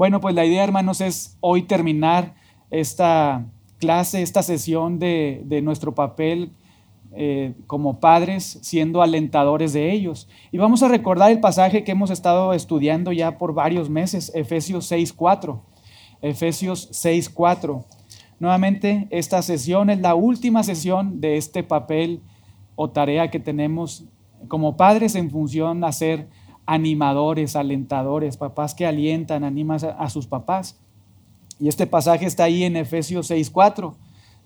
[0.00, 2.32] Bueno, pues la idea, hermanos, es hoy terminar
[2.70, 3.44] esta
[3.76, 6.52] clase, esta sesión de, nuestro papel
[7.12, 10.26] eh, como padres, siendo alentadores de ellos.
[10.52, 14.90] Y vamos a recordar el pasaje que hemos estado estudiando ya por varios meses, Efesios
[14.90, 15.60] 6.4.
[16.22, 17.84] Efesios 6.4.
[18.38, 22.22] Nuevamente, esta sesión es la última sesión de este papel
[22.74, 24.06] o tarea que tenemos
[24.48, 26.26] como padres en función a ser
[26.70, 30.78] animadores, alentadores, papás que alientan, animan a, sus papás.
[31.58, 33.94] Y este pasaje está ahí en Efesios 6.4.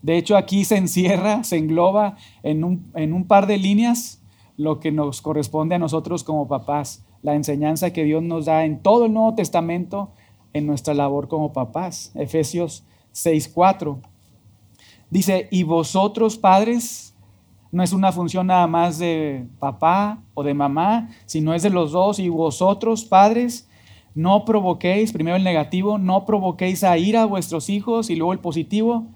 [0.00, 4.22] De hecho, aquí se encierra, se engloba en un, en un par de líneas
[4.56, 8.80] lo que nos corresponde a nosotros como papás, la enseñanza que Dios nos da en
[8.80, 10.10] todo el Nuevo Testamento
[10.54, 12.10] en nuestra labor como papás.
[12.14, 13.98] Efesios 6.4.
[15.10, 17.03] Dice, y vosotros padres,
[17.74, 21.90] no es una función nada más de papá o de mamá, sino es de los
[21.90, 22.20] dos.
[22.20, 23.68] Y vosotros, padres,
[24.14, 28.38] no provoquéis, primero el negativo, no provoquéis a ira a vuestros hijos y luego el
[28.38, 29.08] positivo,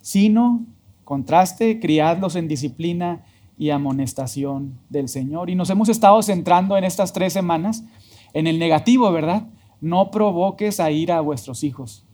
[0.00, 0.66] sino,
[1.04, 3.24] contraste, criadlos en disciplina
[3.56, 5.48] y amonestación del Señor.
[5.48, 7.84] Y nos hemos estado centrando en estas tres semanas
[8.32, 9.46] en el negativo, ¿verdad?
[9.80, 12.04] No provoques a ira a vuestros hijos.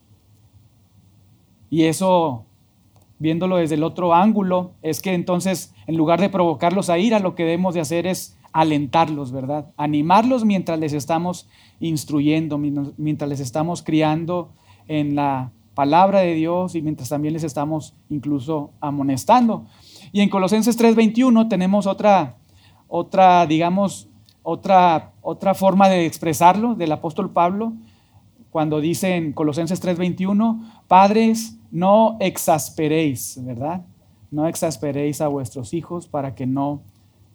[1.70, 2.44] Y eso
[3.18, 7.34] viéndolo desde el otro ángulo, es que entonces en lugar de provocarlos a ira, lo
[7.34, 9.70] que debemos de hacer es alentarlos, ¿verdad?
[9.76, 11.48] Animarlos mientras les estamos
[11.80, 14.50] instruyendo, mientras les estamos criando
[14.88, 19.66] en la palabra de Dios y mientras también les estamos incluso amonestando.
[20.10, 22.36] Y en Colosenses 3:21 tenemos otra,
[22.88, 24.08] otra, digamos,
[24.42, 27.74] otra, otra forma de expresarlo del apóstol Pablo,
[28.50, 33.84] cuando dice en Colosenses 3:21, padres, no exasperéis, ¿verdad?
[34.30, 36.80] No exasperéis a vuestros hijos para que no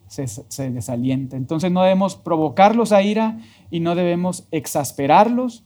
[0.08, 0.66] se, se.
[0.66, 3.38] Entonces no debemos provocarlos a ira
[3.70, 5.62] y no debemos exasperarlos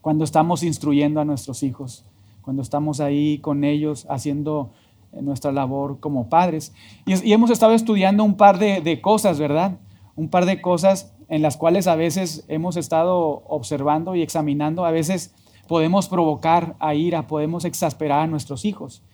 [0.00, 2.04] cuando estamos instruyendo a nuestros hijos,
[2.42, 4.72] cuando estamos ahí con ellos haciendo
[5.12, 6.74] eh, nuestra labor como padres.
[7.06, 9.78] Y, hemos estado estudiando un par de cosas, ¿verdad?
[10.16, 14.90] Un par de cosas en las cuales a veces hemos estado observando y examinando, a
[14.90, 15.32] veces
[15.70, 19.04] podemos provocar a ira, podemos exasperar a nuestros hijos.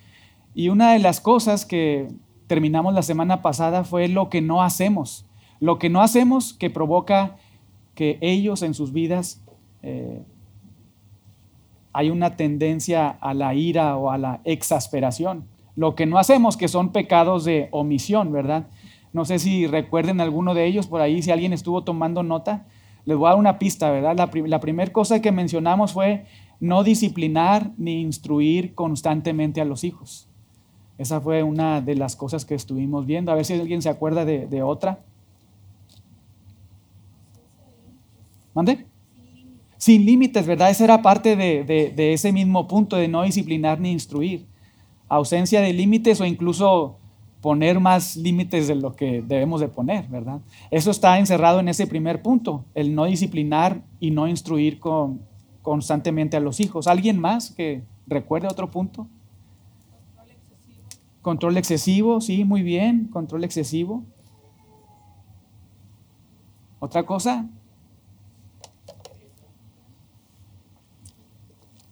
[0.55, 2.09] Y una de las cosas que
[2.47, 5.27] terminamos la semana pasada fue lo que no hacemos.
[5.61, 7.37] Lo que no hacemos que provoca
[7.95, 9.43] que ellos en sus vidas
[9.83, 10.23] eh,
[11.93, 15.45] hay una tendencia a la ira o a la exasperación.
[15.75, 18.67] Lo que no hacemos que son pecados de omisión, ¿verdad?
[19.13, 22.65] No sé si recuerden alguno de ellos por ahí, si alguien estuvo tomando nota.
[23.05, 24.17] Les voy a dar una pista, ¿verdad?
[24.17, 26.25] La, la primera cosa que mencionamos fue
[26.61, 30.29] no disciplinar ni instruir constantemente a los hijos.
[30.99, 33.31] Esa fue una de las cosas que estuvimos viendo.
[33.31, 35.01] A ver si alguien se acuerda de, otra.
[38.55, 38.87] ¿Mande?
[39.77, 40.71] Sin límites, ¿verdad?
[40.71, 44.47] Esa era parte de, de, ese mismo punto de no disciplinar ni instruir.
[45.09, 46.97] Ausencia de límites o incluso
[47.43, 50.41] poner más límites de lo que debemos de poner, ¿verdad?
[50.71, 55.21] Eso está encerrado en ese primer punto, el no disciplinar y no instruir con,
[55.67, 56.87] constantemente a los hijos.
[56.87, 59.09] ¿Alguien más que recuerde otro punto?
[60.15, 60.85] Control excesivo.
[61.23, 64.05] Control excesivo, sí, muy bien, control excesivo.
[66.79, 67.49] ¿Otra cosa?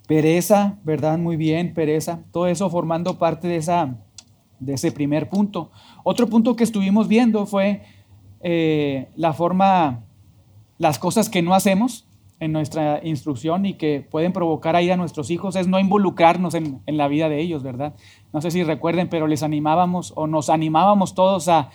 [0.06, 1.18] Pereza, ¿verdad?
[1.18, 2.20] Muy bien, pereza.
[2.30, 3.96] Todo eso formando parte de, esa,
[4.60, 5.72] de ese primer punto.
[6.04, 7.82] Otro punto que estuvimos viendo fue
[8.40, 10.04] eh, la forma,
[10.78, 12.06] las cosas que no hacemos,
[12.40, 16.82] en nuestra instrucción y que pueden provocar ahí a nuestros hijos es no involucrarnos en,
[16.86, 17.94] la vida de ellos, ¿verdad?
[18.32, 21.70] No sé si recuerden, pero les animábamos o nos animábamos todos a,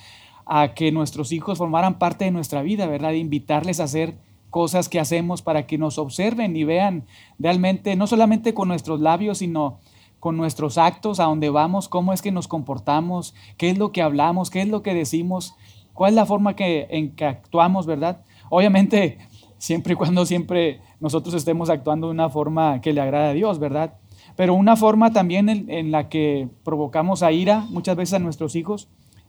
[0.45, 3.13] a que nuestros hijos formaran parte de nuestra vida, ¿verdad?
[3.13, 4.15] invitarles a hacer
[4.49, 7.05] cosas que hacemos para que nos observen y vean
[7.37, 9.79] realmente, no solamente con nuestros labios, sino
[10.19, 14.01] con nuestros actos, a dónde vamos, cómo es que nos comportamos, qué es lo que
[14.01, 15.55] hablamos, qué es lo que decimos,
[15.93, 18.21] cuál es la forma que, en que actuamos, ¿verdad?
[18.49, 19.19] Obviamente
[19.59, 23.59] siempre y cuando siempre nosotros estemos actuando de una forma que le agrada a Dios,
[23.59, 23.93] ¿verdad?
[24.35, 28.87] Pero una forma también en, la que provocamos a ira muchas veces a nuestros hijos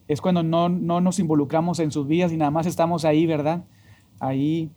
[0.09, 3.65] es cuando no, nos involucramos en sus vidas y nada más estamos ahí, ¿verdad?
[4.19, 4.71] Ahí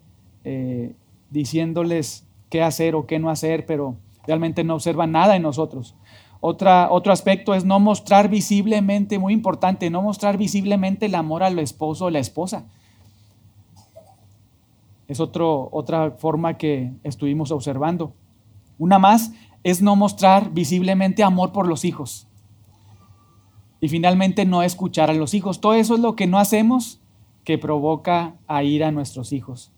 [0.43, 0.93] eh,
[1.29, 3.95] diciéndoles qué hacer o qué no hacer, pero
[4.27, 5.95] realmente no observan nada en nosotros.
[6.39, 11.57] Otra, otro aspecto es no mostrar visiblemente, muy importante, no mostrar visiblemente el amor al
[11.59, 12.65] esposo o la esposa.
[15.07, 18.13] Es otro, otra forma que estuvimos observando.
[18.77, 19.31] Una más
[19.63, 22.27] es no mostrar visiblemente amor por los hijos.
[23.79, 25.59] Y finalmente no escuchar a los hijos.
[25.59, 27.01] Todo eso es lo que no hacemos
[27.43, 29.71] que provoca a ir a nuestros hijos.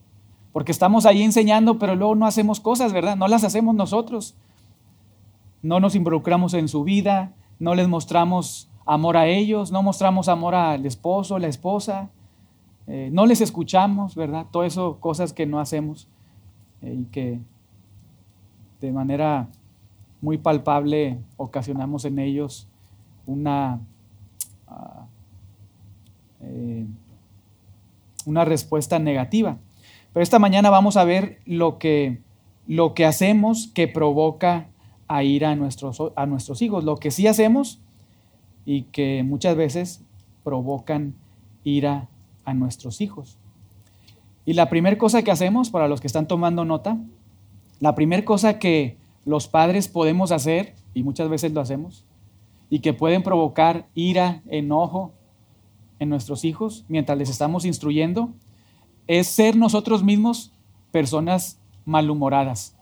[0.53, 3.17] porque estamos ahí enseñando, pero luego no hacemos cosas, ¿verdad?
[3.17, 4.35] No las hacemos nosotros.
[5.61, 10.55] No nos involucramos en su vida, no les mostramos amor a ellos, no mostramos amor
[10.55, 12.09] al esposo, la esposa,
[12.87, 14.45] eh, no les escuchamos, ¿verdad?
[14.51, 16.07] Todo eso, cosas que no hacemos
[16.81, 17.39] eh, y que
[18.79, 19.49] de manera
[20.21, 22.67] muy palpable ocasionamos en ellos
[23.25, 23.79] una,
[24.67, 25.07] ah,
[26.41, 26.85] eh,
[28.25, 29.57] una respuesta negativa.
[30.13, 32.21] Pero esta mañana vamos a ver lo que,
[32.67, 34.67] lo que hacemos que provoca
[35.07, 37.81] a ir a nuestros, a nuestros hijos, lo que sí hacemos
[38.65, 40.03] y que muchas veces
[40.43, 41.15] provocan
[41.63, 42.09] ira
[42.45, 43.37] a nuestros hijos.
[44.45, 46.97] Y la primera cosa que hacemos, para los que están tomando nota,
[47.79, 52.05] la primera cosa que los padres podemos hacer, y muchas veces lo hacemos,
[52.69, 55.11] y que pueden provocar ira, enojo
[55.99, 58.29] en nuestros hijos mientras les estamos instruyendo,
[59.07, 60.51] es ser nosotros mismos
[60.91, 62.75] personas malhumoradas.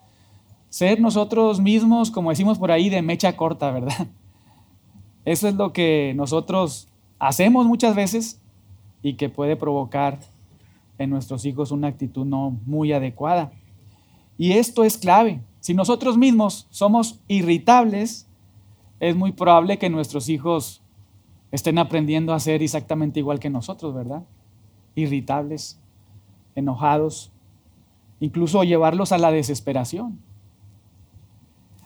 [0.70, 4.08] Ser nosotros mismos, como decimos por ahí, de mecha corta, ¿verdad?
[5.26, 6.90] Eso es lo que nosotros
[7.20, 8.42] hacemos muchas veces
[9.04, 10.20] y que puede provocar
[10.98, 13.52] en nuestros hijos una actitud no muy adecuada.
[14.38, 15.42] Y esto es clave.
[15.60, 18.28] Si nosotros mismos somos irritables,
[19.00, 20.82] es muy probable que nuestros hijos
[21.52, 24.24] estén aprendiendo a ser exactamente igual que nosotros, ¿verdad?
[24.96, 25.80] Irritables,
[26.56, 27.32] enojados,
[28.20, 30.20] incluso llevarlos a la desesperación.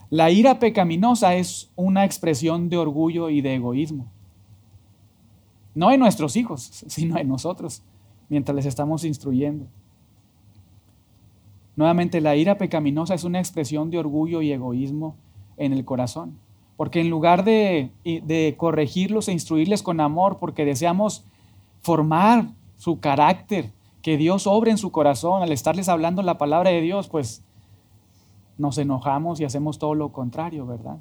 [0.09, 4.09] La ira pecaminosa es una expresión de orgullo y de egoísmo.
[5.77, 7.83] No en nuestros hijos, sino en nosotros,
[8.29, 9.67] mientras les estamos instruyendo.
[11.75, 15.15] Nuevamente, la ira pecaminosa es una expresión de orgullo y egoísmo
[15.55, 16.39] en el corazón.
[16.77, 21.23] Porque en lugar de, de corregirlos e instruirles con amor, porque deseamos
[21.81, 22.47] formar
[22.77, 23.71] su carácter,
[24.01, 27.43] que Dios obre en su corazón al estarles hablando la palabra de Dios, pues
[28.57, 30.97] nos enojamos y hacemos todo lo contrario, ¿verdad?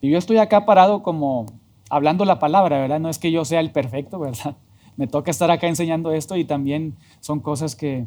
[0.00, 1.46] Y yo estoy acá parado como
[1.92, 3.00] hablando la palabra, ¿verdad?
[3.00, 4.56] No es que yo sea el perfecto, ¿verdad?
[4.96, 8.06] Me toca estar acá enseñando esto y también son cosas que,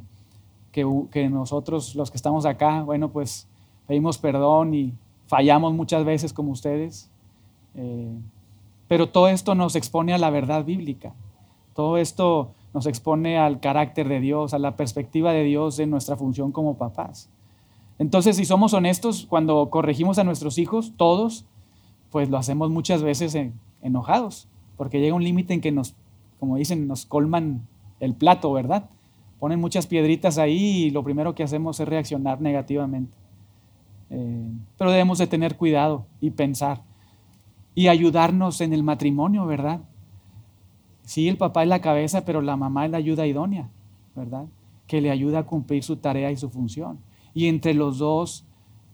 [0.72, 3.48] que, nosotros, los que estamos acá, bueno, pues
[3.88, 4.94] pedimos perdón y
[5.28, 7.12] fallamos muchas veces como ustedes.
[7.76, 8.18] Eh,
[8.88, 11.14] pero todo esto nos expone a la verdad bíblica.
[11.76, 16.16] Todo esto nos expone al carácter de Dios, a la perspectiva de Dios en nuestra
[16.16, 17.30] función como papás.
[18.00, 21.46] Entonces, si somos honestos, cuando corregimos a nuestros hijos, todos,
[22.10, 23.36] pues lo hacemos muchas veces
[23.86, 25.96] enojados, porque llega un límite en que nos,
[26.40, 27.68] como dicen, nos colman
[28.00, 28.90] el plato, ¿verdad?
[29.40, 33.16] Ponen muchas piedritas ahí y lo primero que hacemos es reaccionar negativamente.
[34.10, 36.82] Eh, pero debemos de tener cuidado y pensar
[37.76, 39.82] y ayudarnos en el matrimonio, ¿verdad?
[41.04, 43.70] Sí, el papá es la cabeza, pero la mamá es la ayuda idónea,
[44.16, 44.46] ¿verdad?
[44.88, 47.00] Que le ayuda a cumplir su tarea y su función.
[47.34, 48.46] Y entre los dos,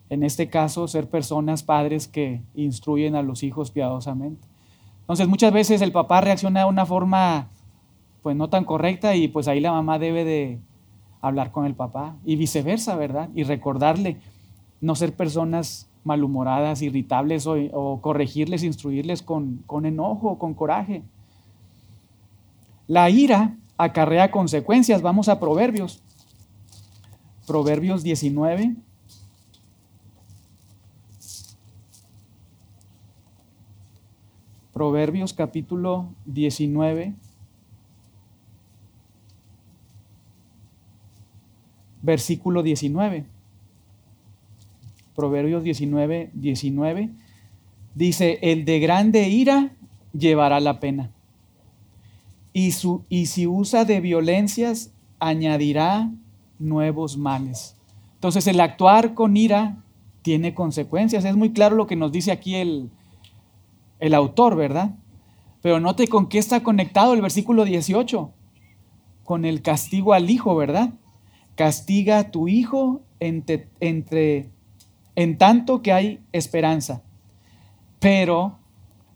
[0.10, 4.51] en este caso, ser personas, padres que instruyen a los hijos piadosamente.
[5.12, 7.50] Entonces, muchas veces el papá reacciona de una forma,
[8.24, 10.58] pues no tan correcta y pues ahí la mamá debe de
[11.20, 13.28] hablar con el papá y viceversa, ¿verdad?
[13.36, 14.16] Y recordarle
[14.80, 21.04] no ser personas malhumoradas, irritables o, corregirles, instruirles con, con enojo, con coraje.
[22.88, 25.02] La ira acarrea consecuencias.
[25.02, 26.02] Vamos a Proverbios.
[27.46, 28.76] Proverbios 19.
[34.74, 37.14] Proverbios capítulo 19.
[42.02, 43.26] Versículo 19.
[45.16, 47.10] Proverbios 19, 19.
[47.96, 49.72] Dice, el de grande ira
[50.14, 51.12] llevará la pena
[52.54, 56.12] y, su, y si usa de violencias, añadirá
[56.60, 57.76] nuevos males.
[58.16, 59.78] Entonces el actuar con ira
[60.22, 61.26] tiene consecuencias.
[61.26, 62.90] Es muy claro lo que nos dice aquí el,
[64.02, 64.96] el autor, ¿verdad?
[65.62, 68.34] Pero note con qué está conectado el versículo 18.
[69.24, 70.96] Con el castigo al hijo, ¿verdad?
[71.56, 73.70] Castiga a tu hijo entre,
[75.16, 77.04] en tanto que hay esperanza.
[78.00, 78.58] Pero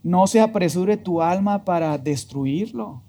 [0.03, 3.01] no se apresure tu alma para destruirlo.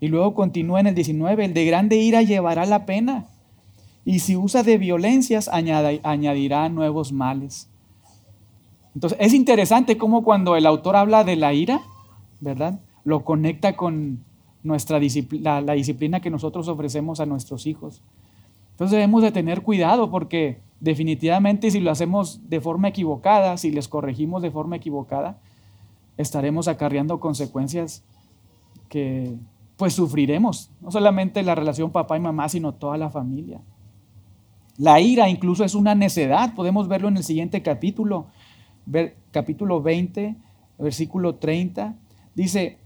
[0.00, 3.26] Y luego continúa en el 19, el de grande ira llevará la pena.
[4.04, 7.69] Y si usa de violencias, añadirá nuevos males.
[8.94, 11.80] Entonces, es interesante cómo cuando el autor habla de la ira,
[12.40, 12.80] ¿verdad?
[13.04, 14.24] Lo conecta con
[14.62, 18.02] nuestra disciplina, la, disciplina que nosotros ofrecemos a nuestros hijos.
[18.72, 23.88] Entonces debemos de tener cuidado porque definitivamente si lo hacemos de forma equivocada, si les
[23.88, 25.38] corregimos de forma equivocada,
[26.16, 28.02] estaremos acarreando consecuencias
[28.88, 29.34] que
[29.76, 30.70] pues sufriremos.
[30.80, 33.60] No solamente la relación papá y mamá, sino toda la familia.
[34.76, 36.54] La ira incluso es una necedad.
[36.54, 38.26] Podemos verlo en el siguiente capítulo,
[39.30, 40.36] capítulo 20,
[40.78, 41.94] versículo 30.
[42.34, 42.78] Dice,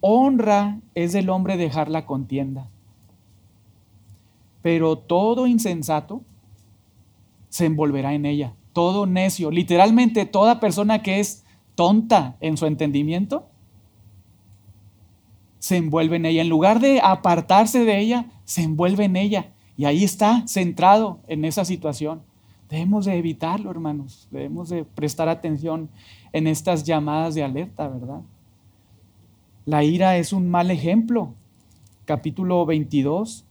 [0.00, 2.68] honra es del hombre dejar la contienda.
[4.62, 6.22] Pero todo insensato
[7.48, 8.54] se envolverá en ella.
[8.72, 13.46] Todo necio, literalmente toda persona que es tonta en su entendimiento,
[15.58, 16.42] se envuelve en ella.
[16.42, 19.52] En lugar de apartarse de ella, se envuelve en ella.
[19.76, 22.22] Y ahí está, centrado en esa situación.
[22.68, 24.28] Debemos de evitarlo, hermanos.
[24.30, 25.88] Debemos de prestar atención
[26.32, 28.20] en estas llamadas de alerta, ¿verdad?
[29.64, 31.34] La ira es un mal ejemplo.
[32.04, 33.44] Capítulo 22,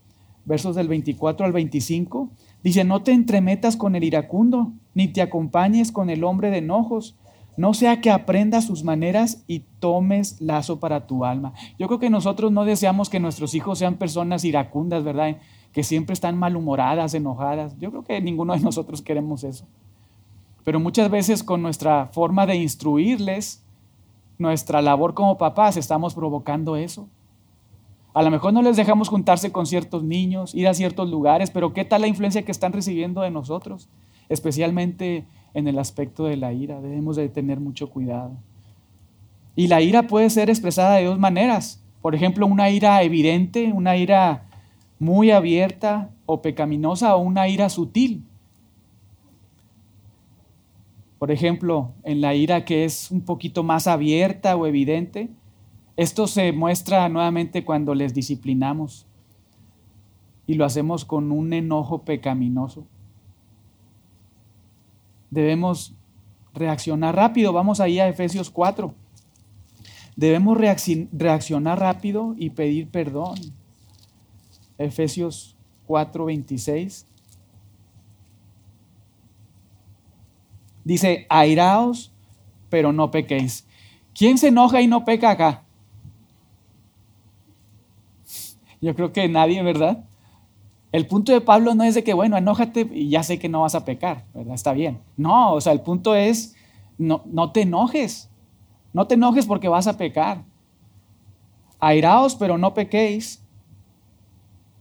[0.45, 2.29] versos del 24 al 25.
[2.63, 7.15] Dice, no te entremetas con el iracundo, ni te acompañes con el hombre de enojos,
[7.55, 11.53] no sea que aprendas sus maneras y tomes lazo para tu alma.
[11.79, 15.37] Yo creo que nosotros no deseamos que nuestros hijos sean personas iracundas, ¿verdad?
[15.71, 17.77] Que siempre están malhumoradas, enojadas.
[17.79, 19.65] Yo creo que ninguno de nosotros queremos eso.
[20.63, 23.63] Pero muchas veces con nuestra forma de instruirles,
[24.37, 27.07] nuestra labor como papás, estamos provocando eso.
[28.13, 31.73] A lo mejor no les dejamos juntarse con ciertos niños, ir a ciertos lugares, pero
[31.73, 33.89] ¿qué tal la influencia que están recibiendo de nosotros?
[34.27, 36.81] Especialmente en el aspecto de la ira.
[36.81, 38.31] Debemos de tener mucho cuidado.
[39.55, 41.83] Y la ira puede ser expresada de dos maneras.
[42.01, 44.46] Por ejemplo, una ira evidente, una ira
[44.99, 48.23] muy abierta o pecaminosa o una ira sutil.
[51.19, 55.29] Por ejemplo, en la ira que es un poquito más abierta o evidente,
[55.95, 59.07] esto se muestra nuevamente cuando les disciplinamos
[60.45, 62.85] y lo hacemos con un enojo pecaminoso
[65.29, 65.95] debemos
[66.53, 67.53] reaccionar rápido.
[67.53, 68.93] Vamos ahí a Efesios 4.
[70.15, 70.57] Debemos
[71.11, 73.37] reaccionar rápido y pedir perdón.
[74.77, 75.55] Efesios
[75.85, 77.05] 4, 26.
[80.83, 82.11] Dice, airaos,
[82.69, 83.65] pero no pequéis.
[84.13, 85.63] ¿Quién se enoja y no peca acá?
[88.81, 90.05] Yo creo que nadie, ¿verdad?
[90.91, 93.61] El punto de Pablo no es de que, bueno, enójate y ya sé que no
[93.61, 94.55] vas a pecar, ¿verdad?
[94.55, 95.01] Está bien.
[95.17, 96.55] No, o sea, el punto es,
[96.97, 98.29] no, no te enojes.
[98.93, 100.43] No te enojes porque vas a pecar.
[101.79, 103.43] Airaos, pero no pequéis.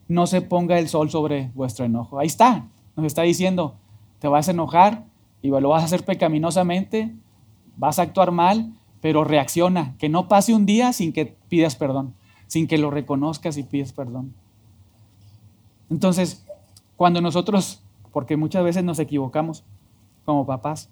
[0.08, 2.18] No se ponga el sol sobre vuestro enojo.
[2.18, 2.66] Ahí está.
[2.96, 3.74] Nos está diciendo,
[4.20, 5.04] te vas a enojar
[5.42, 7.14] y lo vas a hacer pecaminosamente,
[7.76, 9.96] vas a actuar mal, pero reacciona.
[9.98, 12.14] Que no pase un día sin que pidas perdón,
[12.46, 14.34] sin que lo reconozcas y pides perdón.
[15.90, 16.44] Entonces,
[16.96, 17.82] cuando nosotros,
[18.12, 19.64] porque muchas veces nos equivocamos
[20.24, 20.90] como papás,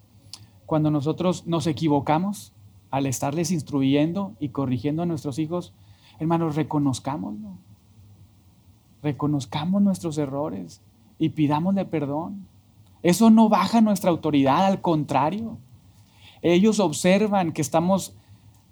[0.67, 2.53] cuando nosotros nos equivocamos
[2.91, 5.73] al estarles instruyendo y corrigiendo a nuestros hijos,
[6.21, 7.59] hermanos, reconozcámoslo.
[9.05, 10.81] Reconozcamos nuestros errores
[11.19, 12.49] y pidámosle perdón.
[13.03, 15.59] Eso no baja nuestra autoridad, al contrario.
[16.41, 18.17] Ellos observan que estamos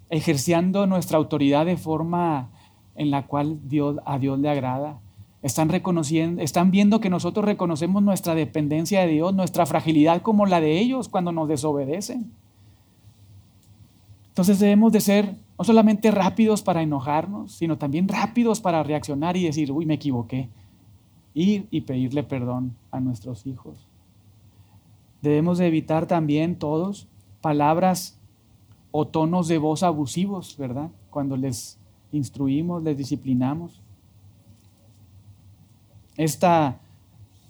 [0.09, 2.49] ejerciendo nuestra autoridad de forma
[2.95, 3.61] en la cual
[4.07, 5.01] a Dios le agrada.
[5.43, 10.63] Están reconociendo, están viendo que nosotros reconocemos nuestra dependencia de Dios, nuestra fragilidad como la
[10.63, 12.33] de ellos cuando nos desobedecen.
[14.29, 19.45] Entonces debemos de ser no solamente rápidos para enojarnos, sino también rápidos para reaccionar y
[19.45, 20.49] decir, uy, me equivoqué.
[21.35, 23.87] Ir y pedirle perdón a nuestros hijos.
[25.21, 27.07] Debemos de evitar también todos
[27.41, 28.19] palabras
[28.91, 30.91] o tonos de voz abusivos, ¿verdad?
[31.11, 31.79] Cuando les
[32.11, 33.81] instruimos, les disciplinamos.
[36.17, 36.81] Esta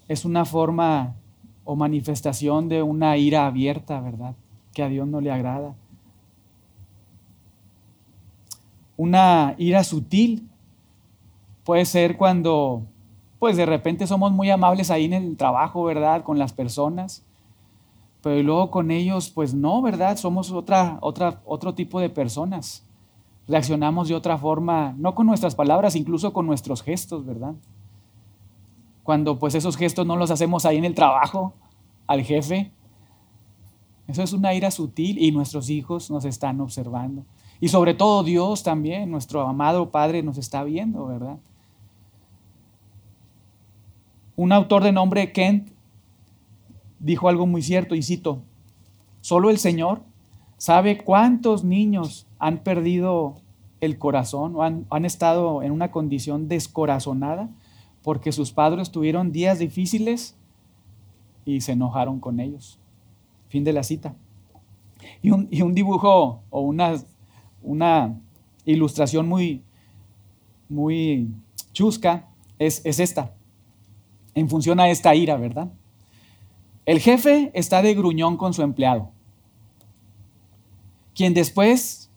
[0.07, 1.15] es una forma
[1.63, 4.35] o manifestación de una ira abierta, ¿verdad?
[4.71, 5.73] Que a Dios no le agrada.
[8.97, 10.49] Una ira sutil
[11.63, 12.83] puede ser cuando,
[13.39, 16.23] pues de repente somos muy amables ahí en el trabajo, ¿verdad?
[16.23, 17.25] Con las personas.
[18.21, 20.17] Pero luego con ellos, pues no, ¿verdad?
[20.17, 22.85] Somos otra, otra, otro tipo de personas.
[23.47, 27.55] Reaccionamos de otra forma, no con nuestras palabras, incluso con nuestros gestos, ¿verdad?
[29.03, 31.53] cuando pues esos gestos no los hacemos ahí en el trabajo
[32.07, 32.71] al jefe.
[34.07, 37.25] Eso es una ira sutil y nuestros hijos nos están observando.
[37.59, 41.37] Y sobre todo Dios también, nuestro amado Padre, nos está viendo, ¿verdad?
[44.35, 45.69] Un autor de nombre Kent
[46.99, 48.41] dijo algo muy cierto y cito,
[49.21, 50.01] solo el Señor
[50.57, 53.35] sabe cuántos niños han perdido
[53.81, 57.49] el corazón o han, han estado en una condición descorazonada
[58.03, 60.35] porque sus padres tuvieron días difíciles
[61.45, 62.79] y se enojaron con ellos.
[63.47, 64.15] Fin de la cita.
[65.21, 66.95] Y un, dibujo o una,
[67.63, 68.19] una
[68.65, 69.63] ilustración muy,
[70.69, 71.29] muy
[71.71, 72.29] chusca
[72.59, 73.33] es, es esta,
[74.35, 75.71] en función a esta ira, ¿verdad?
[76.85, 79.11] El jefe está de gruñón con su empleado,
[81.15, 82.09] quien después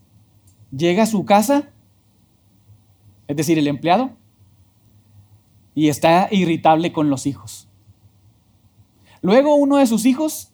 [0.71, 1.69] llega a su casa,
[3.27, 4.11] es decir, el empleado,
[5.73, 7.67] y está irritable con los hijos.
[9.21, 10.51] Luego uno de sus hijos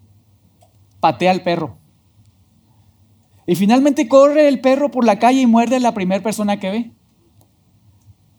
[0.99, 1.77] patea al perro.
[3.45, 6.69] Y finalmente corre el perro por la calle y muerde a la primera persona que
[6.69, 6.91] ve.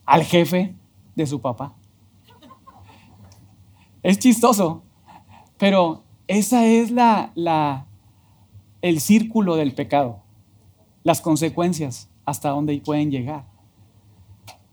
[0.06, 0.74] Al jefe
[1.14, 1.74] de su papá.
[4.02, 4.82] Es chistoso,
[5.56, 7.86] pero esa es la, la,
[8.82, 10.20] el círculo del pecado,
[11.02, 13.46] las consecuencias, hasta dónde pueden llegar.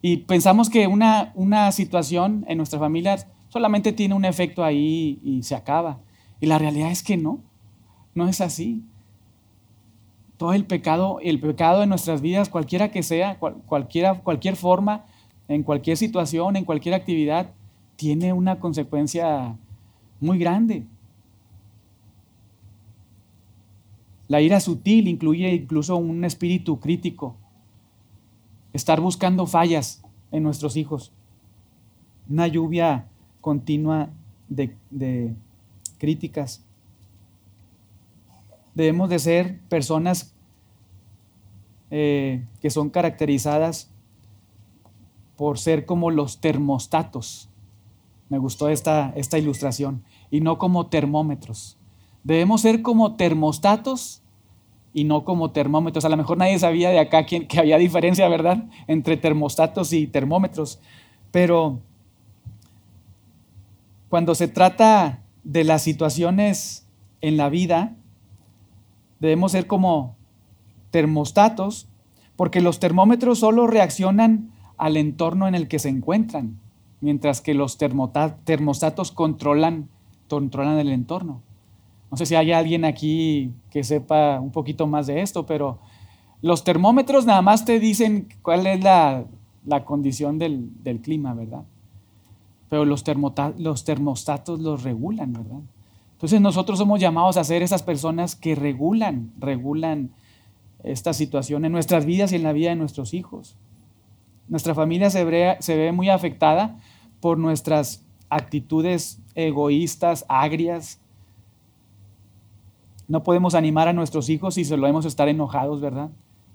[0.02, 5.44] Y pensamos que una, una situación en nuestra familia solamente tiene un efecto ahí y
[5.44, 6.00] se acaba.
[6.40, 7.40] Y la realidad es que no,
[8.16, 8.84] no es así.
[10.42, 15.06] Todo el pecado, el pecado de nuestras vidas, cualquiera que sea, cualquiera, cualquier forma,
[15.48, 17.52] en cualquier situación, en cualquier actividad,
[17.96, 19.56] tiene una consecuencia
[20.20, 20.88] muy grande.
[24.28, 27.36] La ira sutil incluye incluso un espíritu crítico,
[28.74, 31.12] estar buscando fallas en nuestros hijos,
[32.28, 33.06] una lluvia
[33.42, 34.10] continua
[34.50, 35.36] de,
[36.00, 36.64] críticas.
[38.74, 40.31] Debemos de ser personas
[41.92, 43.92] eh, que son caracterizadas
[45.36, 47.50] por ser como los termostatos.
[48.30, 50.04] Me gustó esta, esta ilustración.
[50.30, 51.78] Y no como termómetros.
[52.24, 54.22] Debemos ser como termostatos
[54.94, 56.06] y no como termómetros.
[56.06, 58.70] A lo mejor nadie sabía de acá que, que había diferencia, ¿verdad?
[58.88, 60.80] Entre termostatos y termómetros.
[61.32, 61.80] Pero
[64.08, 66.88] cuando se trata de las situaciones
[67.20, 67.98] en la vida,
[69.20, 70.16] debemos ser como
[70.92, 71.88] termostatos,
[72.36, 76.60] porque los termómetros solo reaccionan al entorno en el que se encuentran,
[77.02, 79.90] mientras que los termostatos controlan,
[80.30, 81.42] controlan el entorno.
[82.12, 85.80] No sé si hay alguien aquí que sepa un poquito más de esto, pero
[86.42, 89.26] los termómetros nada más te dicen cuál es la,
[89.86, 91.64] condición del, del clima, ¿verdad?
[92.72, 93.04] pero los,
[93.58, 95.60] los termostatos los regulan, ¿verdad?
[96.14, 100.12] Entonces nosotros somos llamados a ser esas personas que regulan, regulan
[100.84, 103.56] esta situación en nuestras vidas y en la vida de nuestros hijos.
[104.48, 106.78] Nuestra familia se ve, se ve muy afectada
[107.20, 111.00] por nuestras actitudes egoístas, agrias.
[113.08, 116.10] No podemos animar a nuestros hijos si solo hemos estar enojados, ¿verdad?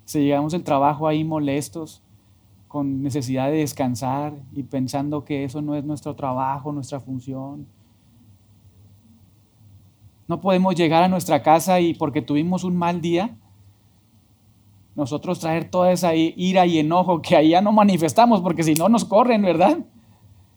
[0.04, 2.02] Si llegamos el trabajo ahí molestos,
[2.68, 7.66] con necesidad de descansar y pensando que eso no es nuestro trabajo, nuestra función.
[10.28, 13.36] No podemos llegar a nuestra casa y porque tuvimos un mal día,
[14.96, 19.04] nosotros traer toda esa ira y enojo que allá no manifestamos, porque si no nos
[19.04, 19.78] corren, ¿verdad?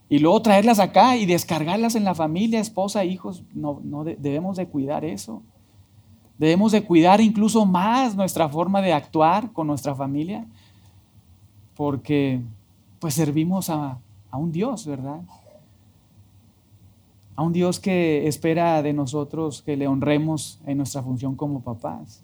[0.09, 4.67] Y luego traerlas acá y descargarlas en la familia, esposa, hijos, no, no debemos de
[4.67, 5.43] cuidar eso.
[6.39, 10.47] Debemos de cuidar incluso más nuestra forma de actuar con nuestra familia
[11.75, 12.41] porque
[12.99, 13.99] pues servimos a,
[14.33, 15.21] un Dios, ¿verdad?
[17.35, 22.23] A un Dios que espera de nosotros que le honremos en nuestra función como papás.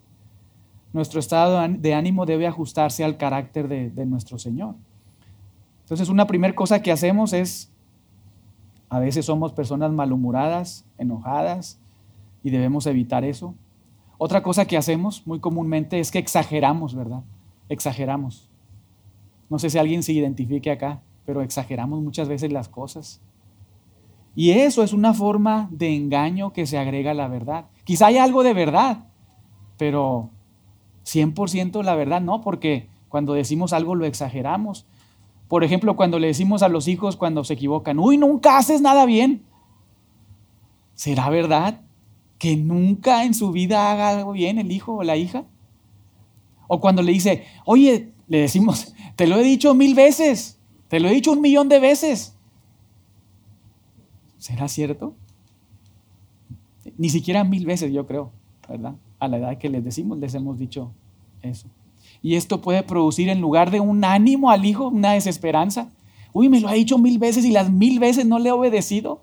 [0.95, 4.75] Nuestro estado de ánimo debe ajustarse al carácter de, nuestro Señor.
[5.81, 7.69] Entonces, una primera cosa que hacemos es,
[8.87, 11.81] a veces somos personas malhumoradas, enojadas,
[12.43, 13.55] y debemos evitar eso.
[14.17, 17.23] Otra cosa que hacemos muy comúnmente es que exageramos, ¿verdad?
[17.67, 18.49] Exageramos.
[19.49, 23.19] No sé si alguien se identifique acá, pero exageramos muchas veces las cosas.
[24.33, 27.65] Y eso es una forma de engaño que se agrega a la verdad.
[27.83, 28.99] Quizá hay algo de verdad,
[29.77, 30.29] pero
[31.05, 34.85] 100% la verdad no, porque cuando decimos algo lo exageramos.
[35.47, 39.05] Por ejemplo, cuando le decimos a los hijos cuando se equivocan, uy, nunca haces nada
[39.05, 39.43] bien.
[40.95, 41.81] ¿Será verdad
[42.39, 45.45] que nunca en su vida haga algo bien el hijo o la hija?
[46.67, 51.07] O cuando le dice, oye, le decimos, te lo he dicho mil veces, te lo
[51.07, 52.35] he dicho un millón de veces.
[54.39, 55.15] ¿Será cierto?
[56.97, 58.31] Ni siquiera mil veces, yo creo,
[58.67, 58.95] ¿verdad?
[59.19, 60.91] A la edad que les decimos, les hemos dicho
[61.41, 61.67] eso.
[62.21, 65.91] Y esto puede producir en lugar de un ánimo al hijo, una desesperanza.
[66.33, 69.21] Uy, me lo ha dicho mil veces y las mil veces no le he obedecido.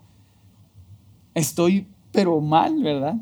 [1.35, 3.16] Estoy pero mal, ¿verdad?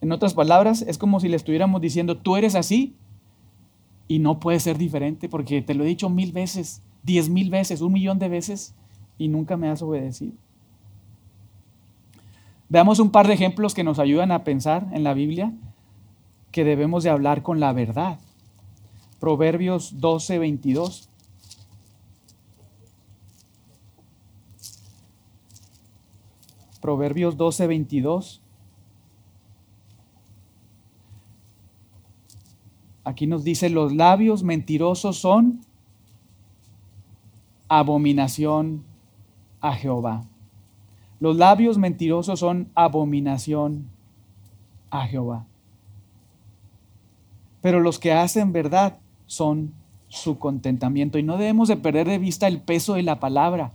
[0.00, 2.94] En otras palabras, es como si le estuviéramos diciendo, tú eres así
[4.06, 7.80] y no puede ser diferente porque te lo he dicho mil veces, diez mil veces,
[7.80, 8.74] un millón de veces
[9.18, 10.34] y nunca me has obedecido.
[12.74, 15.52] Veamos un par de ejemplos que nos ayudan a pensar en la Biblia
[16.50, 18.18] que debemos de hablar con la verdad.
[19.20, 21.08] Proverbios 12, 22.
[26.80, 28.42] Proverbios 12, 22.
[33.04, 35.60] Aquí nos dice, los labios mentirosos son
[37.68, 38.82] abominación
[39.60, 40.24] a Jehová.
[41.24, 43.86] Los labios mentirosos son abominación
[44.90, 45.46] a Jehová.
[47.62, 49.72] Pero los que hacen verdad son
[50.08, 51.18] su contentamiento.
[51.18, 53.72] Y no debemos de perder de vista el peso de la palabra.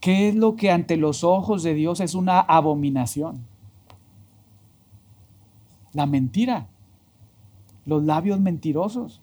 [0.00, 3.44] ¿Qué es lo que ante los ojos de Dios es una abominación?
[5.92, 6.68] La mentira,
[7.84, 9.20] los labios mentirosos.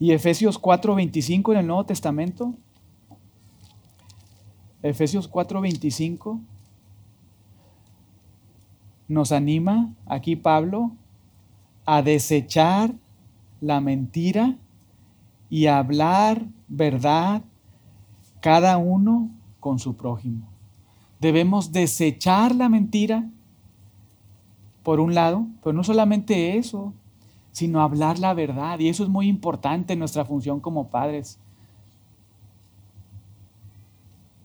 [0.00, 2.56] Y Efesios 4:25 en el Nuevo Testamento.
[4.82, 6.40] Efesios 4:25
[9.08, 10.92] nos anima aquí Pablo
[11.84, 12.94] a desechar
[13.60, 14.56] la mentira
[15.50, 17.42] y a hablar verdad
[18.40, 20.46] cada uno con su prójimo.
[21.18, 23.28] Debemos desechar la mentira,
[24.82, 26.94] por un lado, pero no solamente eso,
[27.52, 28.78] sino hablar la verdad.
[28.78, 31.38] Y eso es muy importante en nuestra función como padres.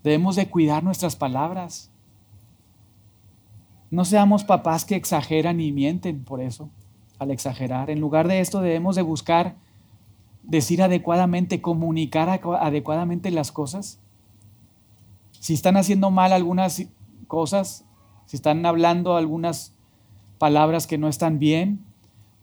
[0.05, 1.89] Debemos de cuidar nuestras palabras.
[3.89, 6.69] No seamos papás que exageran y mienten por eso,
[7.17, 7.89] al exagerar.
[7.89, 9.55] En lugar de esto debemos de buscar
[10.43, 13.99] decir adecuadamente, comunicar adecuadamente las cosas.
[15.39, 16.83] Si están haciendo mal algunas
[17.25, 17.83] cosas,
[18.27, 19.73] si están hablando algunas
[20.37, 21.83] palabras que no están bien,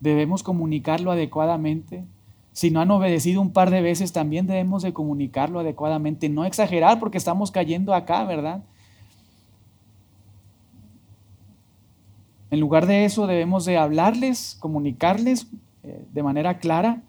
[0.01, 2.03] debemos comunicarlo adecuadamente.
[2.53, 6.29] Si no han obedecido un par de veces, también debemos de comunicarlo adecuadamente.
[6.29, 8.63] No exagerar porque estamos cayendo acá, ¿verdad?
[12.51, 15.47] En lugar de eso, debemos de hablarles, comunicarles
[15.83, 17.01] eh, de manera clara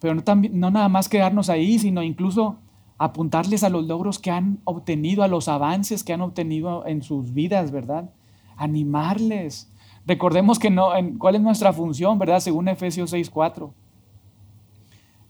[0.00, 2.56] pero no, no nada más quedarnos ahí, sino incluso
[2.98, 7.32] apuntarles a los logros que han obtenido, a los avances que han obtenido en sus
[7.32, 8.10] vidas, ¿verdad?
[8.56, 9.70] Animarles.
[10.06, 12.40] Recordemos que no, cuál es nuestra función, ¿verdad?
[12.40, 13.70] Según Efesios 6:4.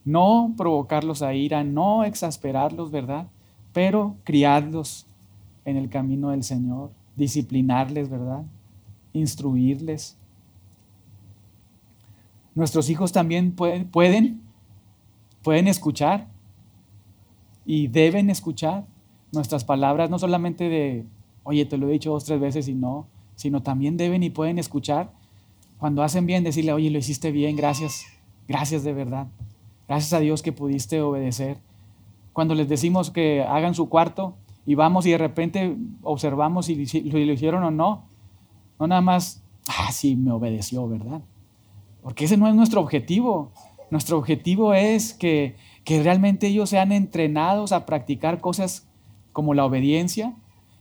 [0.05, 3.27] No provocarlos a ira, no exasperarlos, ¿verdad?
[3.73, 5.07] Pero criarlos
[5.65, 8.43] en el camino del Señor, disciplinarles, ¿verdad?
[9.13, 10.17] Instruirles.
[12.55, 13.91] Nuestros hijos también pueden,
[15.43, 16.27] pueden escuchar
[17.65, 18.85] y deben escuchar
[19.33, 21.07] nuestras palabras, no solamente de,
[21.45, 24.59] oye, te lo he dicho dos, tres veces y no, sino también deben y pueden
[24.59, 25.13] escuchar
[25.79, 28.05] cuando hacen bien, decirle, oye, lo hiciste bien, gracias,
[28.49, 29.29] gracias de verdad,
[29.90, 31.59] gracias a Dios que pudiste obedecer.
[32.33, 37.33] Cuando les decimos que hagan su cuarto y vamos y de repente observamos si lo
[37.33, 38.05] hicieron o no,
[38.79, 41.22] no nada más, ah, sí, me obedeció, ¿verdad?
[42.05, 43.50] Porque ese no es nuestro objetivo.
[43.90, 48.88] Nuestro objetivo es que, realmente ellos sean entrenados a practicar cosas
[49.33, 50.37] como la obediencia,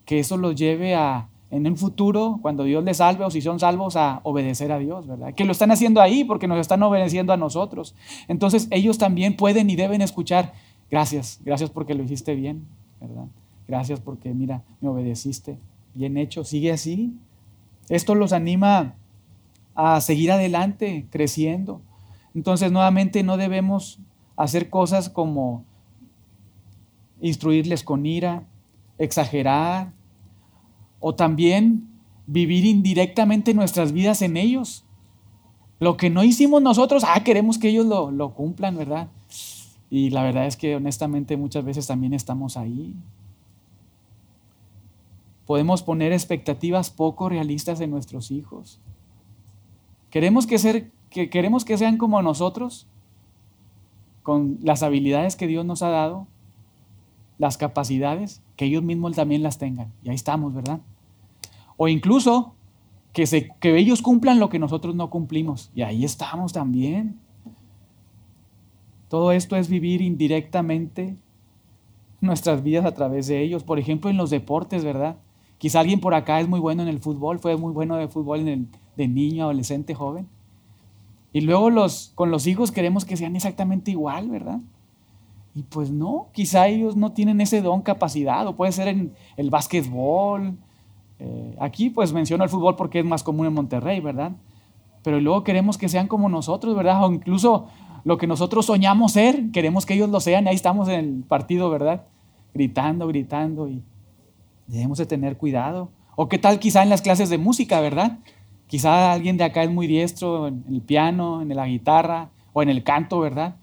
[0.06, 3.60] que eso los lleve a, en un futuro, cuando Dios les salve o si son
[3.60, 5.34] salvos, a obedecer a Dios, ¿verdad?
[5.34, 7.96] Que lo están haciendo ahí porque nos están obedeciendo a nosotros.
[8.28, 10.54] Entonces ellos también pueden y deben escuchar,
[10.92, 12.68] gracias, gracias porque lo hiciste bien,
[13.02, 13.26] ¿verdad?
[13.68, 15.58] Gracias porque, mira, me obedeciste,
[15.94, 17.14] bien hecho, sigue así.
[17.88, 18.96] Esto los anima
[19.74, 21.82] a seguir adelante, creciendo.
[22.36, 24.00] Entonces, nuevamente, no debemos
[24.36, 25.64] hacer cosas como
[27.22, 28.44] instruirles con ira,
[28.98, 29.92] exagerar,
[31.00, 31.88] o también
[32.28, 34.86] vivir indirectamente nuestras vidas en ellos.
[35.80, 39.08] Lo que no hicimos nosotros, ah, queremos que ellos lo, lo cumplan, ¿verdad?
[39.90, 42.94] Y la verdad es que honestamente muchas veces también estamos ahí.
[45.46, 48.80] Podemos poner expectativas poco realistas en nuestros hijos.
[50.12, 52.86] Queremos que ser que queremos que sean como nosotros,
[54.22, 56.28] con las habilidades que Dios nos ha dado,
[57.40, 59.92] las capacidades, que ellos mismos también las tengan.
[60.04, 60.82] Y ahí estamos, ¿verdad?
[61.78, 62.54] O incluso
[63.14, 65.72] que, se, que ellos cumplan lo que nosotros no cumplimos.
[65.74, 67.18] Y ahí estamos también.
[69.08, 71.16] Todo esto es vivir indirectamente
[72.22, 73.64] nuestras vidas a través de ellos.
[73.64, 75.16] Por ejemplo, en los deportes, ¿verdad?
[75.58, 78.42] Quizá alguien por acá es muy bueno en el fútbol, fue muy bueno de fútbol
[78.42, 80.28] en el, de niño, adolescente, joven.
[81.32, 84.60] Y luego los, con los hijos queremos que sean exactamente igual, ¿verdad?
[85.56, 89.50] Y pues no, quizá ellos no tienen ese don capacidad, o puede ser en el
[89.50, 90.58] básquetbol.
[91.20, 94.34] Eh, aquí pues menciono el fútbol porque es más común en Monterrey, ¿verdad?
[95.04, 97.04] Pero luego queremos que sean como nosotros, ¿verdad?
[97.04, 97.68] O incluso
[98.04, 101.24] lo que nosotros soñamos ser, queremos que ellos lo sean, y ahí estamos en el
[101.24, 102.06] partido, ¿verdad?
[102.54, 103.84] Gritando, gritando, y
[104.68, 105.90] debemos de tener cuidado.
[106.16, 108.20] O qué tal quizá en las clases de música, ¿verdad?
[108.68, 112.70] Quizá alguien de acá es muy diestro en el piano, en la guitarra o en
[112.70, 113.56] el canto, ¿verdad?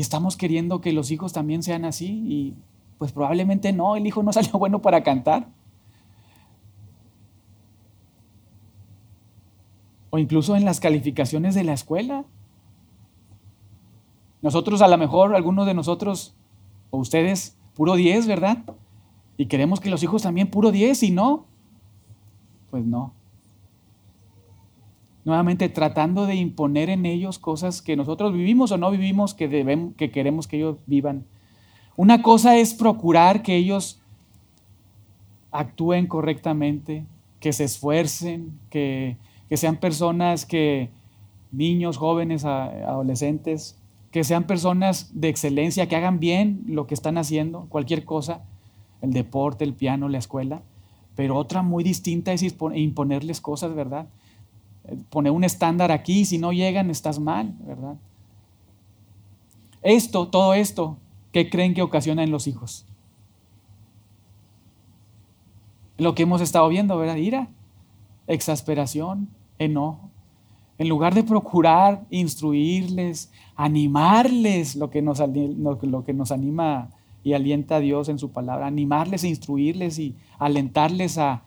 [0.00, 2.54] Estamos queriendo que los hijos también sean así y
[2.98, 5.48] pues probablemente no, el hijo no salió bueno para cantar.
[10.10, 12.24] O incluso en las calificaciones de la escuela.
[14.42, 16.34] Nosotros a lo mejor, algunos de nosotros,
[16.90, 18.64] o ustedes, puro 10, ¿verdad?
[19.36, 21.46] Y queremos que los hijos también puro 10 y no.
[22.70, 23.12] Pues no.
[25.24, 29.94] Nuevamente tratando de imponer en ellos cosas que nosotros vivimos o no vivimos que, debemos,
[29.96, 31.24] que queremos que ellos vivan.
[31.96, 34.00] Una cosa es procurar que ellos
[35.50, 37.04] actúen correctamente,
[37.40, 40.90] que se esfuercen, que, que sean personas que,
[41.52, 43.76] niños, jóvenes, adolescentes,
[44.10, 48.42] que sean personas de excelencia, que hagan bien lo que están haciendo, cualquier cosa,
[49.02, 50.62] el deporte, el piano, la escuela.
[51.14, 54.06] Pero otra muy distinta es imponerles cosas, ¿verdad?
[55.08, 57.96] Poner un estándar aquí, si no llegan, estás mal, ¿verdad?
[59.82, 60.98] Esto, todo esto,
[61.32, 62.86] ¿qué creen que ocasiona en los hijos?
[65.96, 67.16] Lo que hemos estado viendo, ¿verdad?
[67.16, 67.48] Ira,
[68.26, 70.10] exasperación, enojo,
[70.78, 76.88] en lugar de procurar instruirles, animarles, lo que nos, lo que nos anima
[77.22, 81.42] y alienta a Dios en su palabra, animarles instruirles y alentarles a,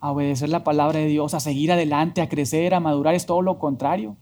[0.00, 3.42] a obedecer la palabra de Dios, a seguir adelante, a crecer, a madurar, es todo
[3.42, 4.16] lo contrario.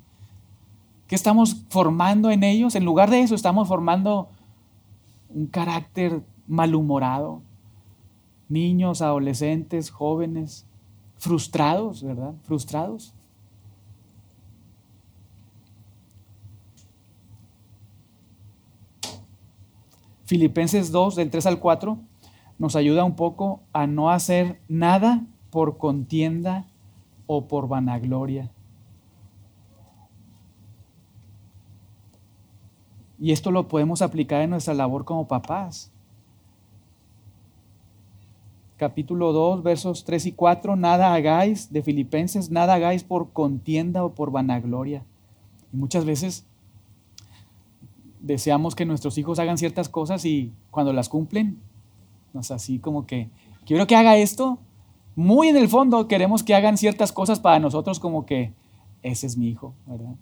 [1.07, 2.75] ¿Qué estamos formando en ellos?
[2.75, 4.29] En lugar de eso, estamos formando
[5.29, 7.43] un carácter malhumorado.
[8.49, 10.67] Niños, adolescentes, jóvenes,
[11.19, 12.35] frustrados, ¿verdad?
[12.43, 13.13] Frustrados.
[20.25, 21.99] Filipenses 2, del 3 al 4,
[22.59, 25.25] nos ayuda un poco a no hacer nada
[25.57, 26.67] por contienda
[27.27, 28.51] o por vanagloria.
[33.19, 35.91] Y esto lo podemos aplicar en nuestra labor como papás.
[38.77, 44.13] Capítulo 2, versos 3 y 4, nada hagáis de Filipenses, nada hagáis por contienda o
[44.13, 45.05] por vanagloria.
[45.73, 46.45] Y muchas veces
[48.21, 51.59] deseamos que nuestros hijos hagan ciertas cosas y cuando las cumplen,
[52.35, 53.31] nos así como que,
[53.65, 54.59] quiero que haga esto,
[55.17, 58.53] muy en el fondo queremos que hagan ciertas cosas para nosotros como que
[59.03, 60.15] ese es mi hijo, ¿verdad?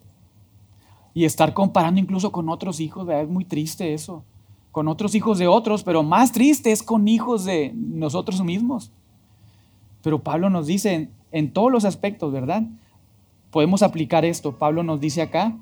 [1.12, 3.24] Y estar comparando incluso con otros hijos, ¿verdad?
[3.24, 4.24] Es muy triste eso.
[4.72, 8.92] Con otros hijos de otros, pero más triste es con hijos de nosotros mismos.
[10.02, 12.64] Pero Pablo nos dice en, en todos los aspectos, ¿verdad?
[13.50, 14.58] Podemos aplicar esto.
[14.58, 15.56] Pablo nos dice acá,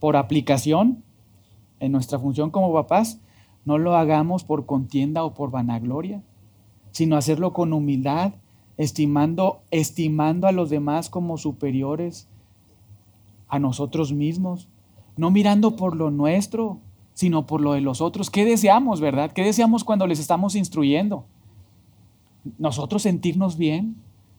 [0.00, 1.02] por aplicación,
[1.80, 3.20] en nuestra función como papás,
[3.64, 6.22] no lo hagamos por contienda o por vanagloria,
[6.92, 8.34] sino hacerlo con humildad,
[8.76, 12.28] estimando, estimando a los demás como superiores
[13.48, 14.68] a nosotros mismos,
[15.16, 16.78] no mirando por lo nuestro,
[17.12, 18.30] sino por lo de los otros.
[18.30, 19.32] ¿Qué deseamos, verdad?
[19.32, 21.24] ¿Qué deseamos cuando les estamos instruyendo?
[22.58, 23.96] Nosotros sentirnos bien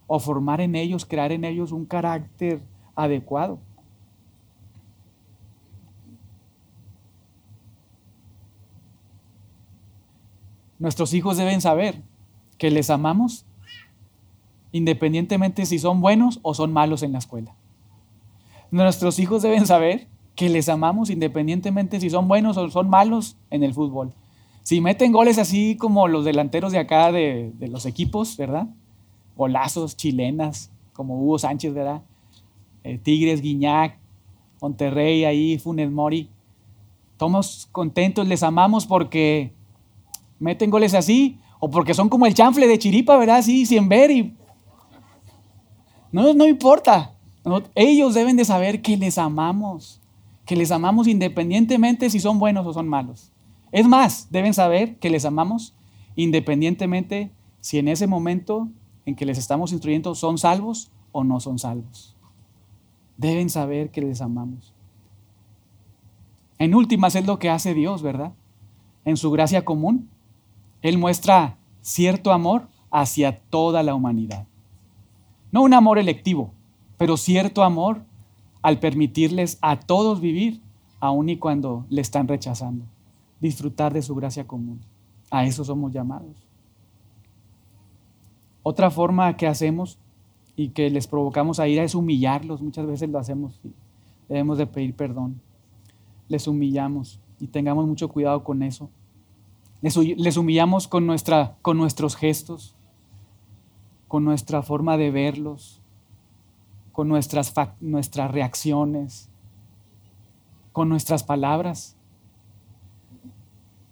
[0.08, 2.62] o formar en ellos, crear en ellos un carácter
[2.96, 3.60] adecuado.
[10.78, 12.02] Nuestros hijos deben saber
[12.58, 13.46] que les amamos
[14.76, 17.56] independientemente si son buenos o son malos en la escuela.
[18.72, 23.64] Nuestros hijos deben saber que les amamos independientemente si son buenos o son malos en
[23.64, 24.14] el fútbol.
[24.64, 28.68] Si meten goles así como los delanteros de acá de, los equipos, ¿verdad?
[29.38, 32.02] Golazos, chilenas, como Hugo Sánchez, ¿verdad?
[32.84, 33.98] Eh, Tigres, Guiñac,
[34.60, 36.30] Monterrey, ahí, Funes Mori.
[37.14, 39.54] Estamos contentos, les amamos porque
[40.38, 43.38] meten goles así, o porque son como el chanfle de Chiripa, ¿verdad?
[43.38, 44.36] Así, sin ver y...
[46.16, 47.12] No, no importa.
[47.76, 50.00] ellos deben de saber que les amamos,
[50.46, 53.34] que les amamos independientemente si son buenos o son malos.
[53.74, 55.76] Es más, deben saber que les amamos
[56.16, 58.70] independientemente si en ese momento
[59.06, 62.16] en que les estamos instruyendo son salvos o no son salvos.
[63.18, 64.74] Deben saber que les amamos.
[66.60, 68.32] En últimas es lo que hace Dios, ¿verdad?
[69.04, 70.08] En su gracia común,
[70.82, 74.48] él muestra cierto amor hacia toda la humanidad.
[75.56, 76.52] No un amor electivo,
[76.98, 78.02] pero cierto amor
[78.62, 80.60] al permitirles a todos vivir,
[81.00, 82.84] aun y cuando le están rechazando.
[83.40, 84.82] Disfrutar de su gracia común.
[85.32, 86.36] A eso somos llamados.
[88.64, 89.98] Otra forma que hacemos
[90.58, 92.62] y que les provocamos a ir es humillarlos.
[92.62, 93.58] Muchas veces lo hacemos.
[94.28, 95.40] Debemos de pedir perdón.
[96.28, 98.90] Les humillamos y tengamos mucho cuidado con eso.
[99.82, 102.76] Les, humillamos con, nuestra, con nuestros gestos,
[104.16, 105.82] con nuestra forma de verlos,
[106.94, 109.28] con nuestras, nuestras reacciones,
[110.72, 111.98] con nuestras palabras.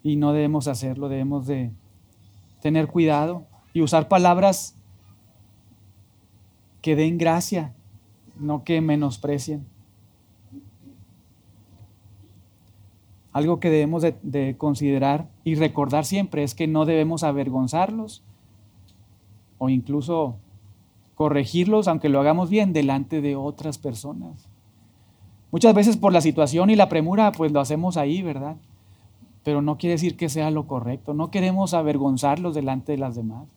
[0.01, 1.73] Y no debemos hacerlo, debemos de
[2.62, 4.77] tener cuidado y usar palabras
[6.81, 7.73] que den gracia,
[8.39, 9.67] no que menosprecien.
[13.33, 18.23] Algo que debemos de, considerar y recordar siempre es que no debemos avergonzarlos
[19.63, 20.36] o incluso
[21.15, 24.49] corregirlos, aunque lo hagamos bien, delante de otras personas.
[25.52, 28.58] Muchas veces por la situación y la premura, pues lo hacemos ahí, ¿verdad?
[29.43, 31.13] Pero no quiere decir que sea lo correcto.
[31.13, 33.47] No queremos avergonzarlos delante de las demás.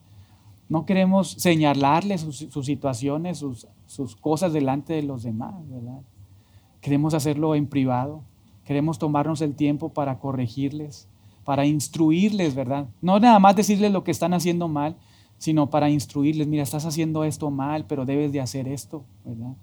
[0.68, 6.02] No queremos señalarles sus, situaciones, sus, sus, cosas delante de los demás, ¿verdad?
[6.80, 8.22] Queremos hacerlo en privado.
[8.64, 11.08] Queremos tomarnos el tiempo para corregirles,
[11.44, 12.86] para instruirles, ¿verdad?
[13.02, 14.96] No nada más decirles lo que están haciendo mal,
[15.38, 19.54] sino para instruirles, mira, estás haciendo esto mal, pero debes de hacer esto, ¿verdad?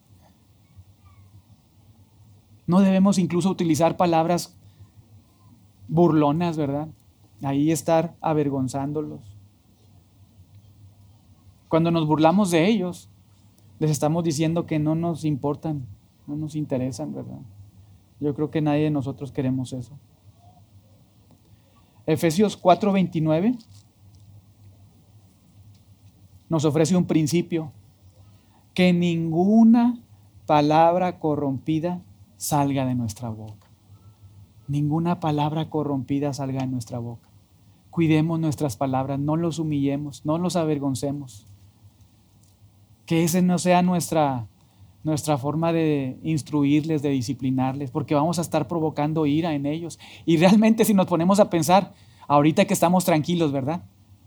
[2.65, 4.55] No debemos incluso utilizar palabras
[5.87, 6.87] burlonas, ¿verdad?
[7.41, 9.19] Ahí estar avergonzándolos.
[11.67, 13.09] Cuando nos burlamos de ellos,
[13.79, 15.85] les estamos diciendo que no nos importan,
[16.27, 17.39] no nos interesan, ¿verdad?
[18.19, 19.97] Yo creo que nadie de nosotros queremos eso.
[22.05, 23.57] Efesios 4:29
[26.53, 27.71] nos ofrece un principio,
[28.75, 29.97] que ninguna
[30.45, 32.03] palabra corrompida
[32.37, 33.71] salga de nuestra boca.
[34.67, 37.27] Ninguna palabra corrompida salga de nuestra boca.
[37.89, 41.47] Cuidemos nuestras palabras, no los humillemos, no los avergoncemos.
[43.07, 44.45] Que ese no sea nuestra,
[45.03, 49.97] nuestra forma de instruirles, de disciplinarles, porque vamos a estar provocando ira en ellos.
[50.23, 51.95] Y realmente si nos ponemos a pensar,
[52.27, 53.81] ahorita que estamos tranquilos, ¿verdad?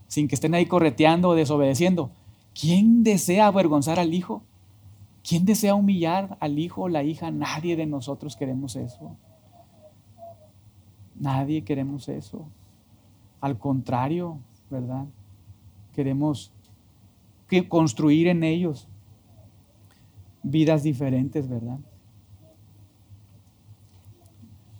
[0.07, 2.11] Sin que estén ahí correteando o desobedeciendo,
[2.59, 4.41] ¿quién desea avergonzar al hijo?
[5.27, 7.31] ¿Quién desea humillar al hijo o la hija?
[7.31, 9.11] Nadie de nosotros queremos eso.
[11.19, 12.45] Nadie queremos eso.
[13.41, 14.39] Al contrario,
[14.69, 15.05] ¿verdad?
[15.93, 16.51] Queremos
[17.49, 18.87] que construir en ellos
[20.43, 21.79] vidas diferentes, ¿verdad?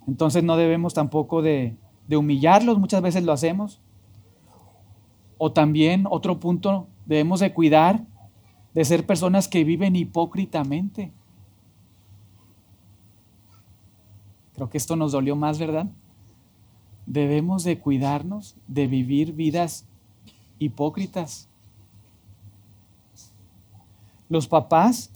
[0.07, 1.75] Entonces no debemos tampoco de,
[2.07, 3.81] de, humillarlos, muchas veces lo hacemos.
[5.37, 8.03] O también, otro punto, debemos de cuidar
[8.73, 11.11] de ser personas que viven hipócritamente.
[14.55, 15.87] Creo que esto nos dolió más, ¿verdad?
[17.05, 19.85] Debemos de cuidarnos de vivir vidas
[20.59, 21.47] hipócritas.
[24.29, 25.11] Los papás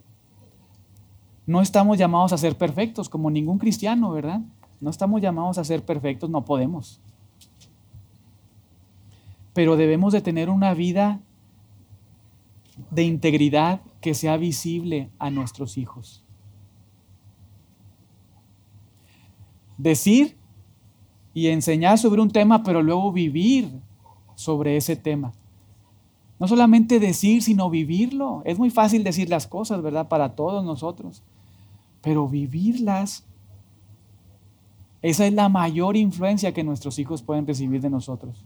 [1.46, 4.42] no estamos llamados a ser perfectos, como ningún cristiano, ¿verdad?
[4.80, 7.02] No estamos llamados a ser perfectos, no podemos.
[9.54, 11.20] Pero debemos de tener una vida
[12.90, 16.24] de integridad que sea visible a nuestros hijos.
[19.78, 20.38] Decir
[21.34, 23.70] y enseñar sobre un tema, pero luego vivir
[24.36, 25.34] sobre ese tema.
[26.40, 28.42] No solamente decir, sino vivirlo.
[28.46, 30.08] Es muy fácil decir las cosas, ¿verdad?
[30.08, 31.24] Para todos nosotros.
[32.02, 33.24] Pero vivirlas,
[35.04, 38.44] esa es la mayor influencia que nuestros hijos pueden recibir de nosotros.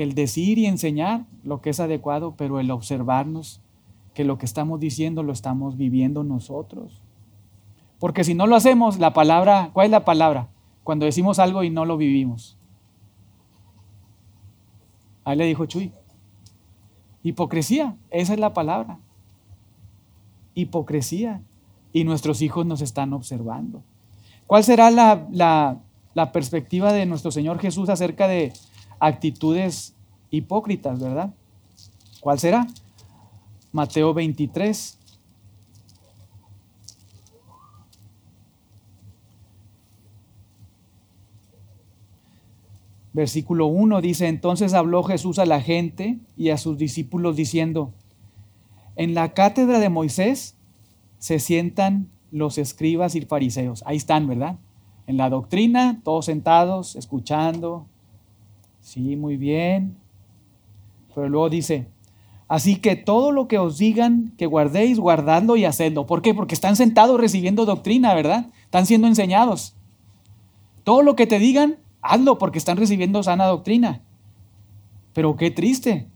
[0.00, 3.60] El decir y enseñar lo que es adecuado, pero el observarnos
[4.14, 7.02] que lo que estamos diciendo lo estamos viviendo nosotros.
[7.98, 10.48] Porque si no lo hacemos, la palabra, ¿cuál es la palabra?
[10.84, 12.56] Cuando decimos algo y no lo vivimos.
[15.22, 15.92] Ahí le dijo Chuy,
[17.22, 19.00] Hipocresía, esa es la palabra.
[20.54, 21.42] Hipocresía.
[21.92, 23.82] Y nuestros hijos nos están observando.
[24.46, 25.78] ¿Cuál será la,
[26.32, 28.54] perspectiva de nuestro Señor Jesús acerca de
[29.00, 29.94] actitudes
[30.30, 31.34] hipócritas, verdad?
[32.20, 32.66] ¿Cuál será?
[33.72, 34.98] Mateo 23,
[43.12, 47.92] Versículo 1 dice, entonces habló Jesús a la gente y a sus discípulos diciendo,
[48.94, 50.56] en la cátedra de Moisés
[51.18, 53.82] se sientan los escribas y fariseos.
[53.84, 54.58] Ahí están, ¿verdad?
[55.08, 57.86] En la doctrina, todos sentados, escuchando.
[58.90, 59.96] Sí, muy bien.
[61.14, 61.86] Pero luego dice,
[62.48, 66.06] así que todo lo que os digan que guardéis, guardadlo y hacedlo.
[66.06, 66.34] ¿Por qué?
[66.34, 68.50] Porque están sentados recibiendo doctrina, ¿verdad?
[68.64, 69.76] Están siendo enseñados.
[70.82, 74.02] Todo lo que te digan, hazlo porque están recibiendo sana doctrina.
[75.12, 76.08] Pero qué triste.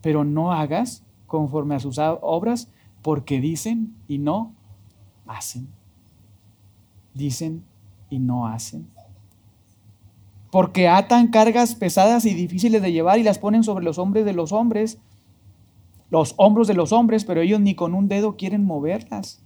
[0.00, 2.68] Pero no hagas conforme a sus obras
[3.00, 4.52] porque dicen y no
[5.24, 5.68] hacen.
[7.14, 7.62] Dicen
[8.10, 8.88] y no hacen.
[10.52, 14.34] Porque atan cargas pesadas y difíciles de llevar y las ponen sobre los hombres de
[14.34, 14.98] los hombres,
[16.10, 19.40] los hombros de los hombres, pero ellos ni con un dedo quieren moverlas.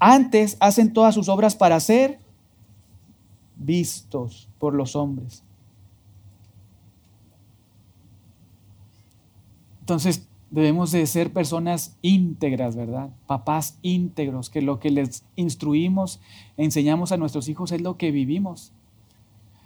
[0.00, 2.18] Antes hacen todas sus obras para ser
[3.54, 5.44] vistos por los hombres.
[9.78, 13.10] Entonces debemos de ser personas íntegras, ¿verdad?
[13.28, 16.20] Papás íntegros, que lo que les instruimos,
[16.56, 18.72] enseñamos a nuestros hijos es lo que vivimos.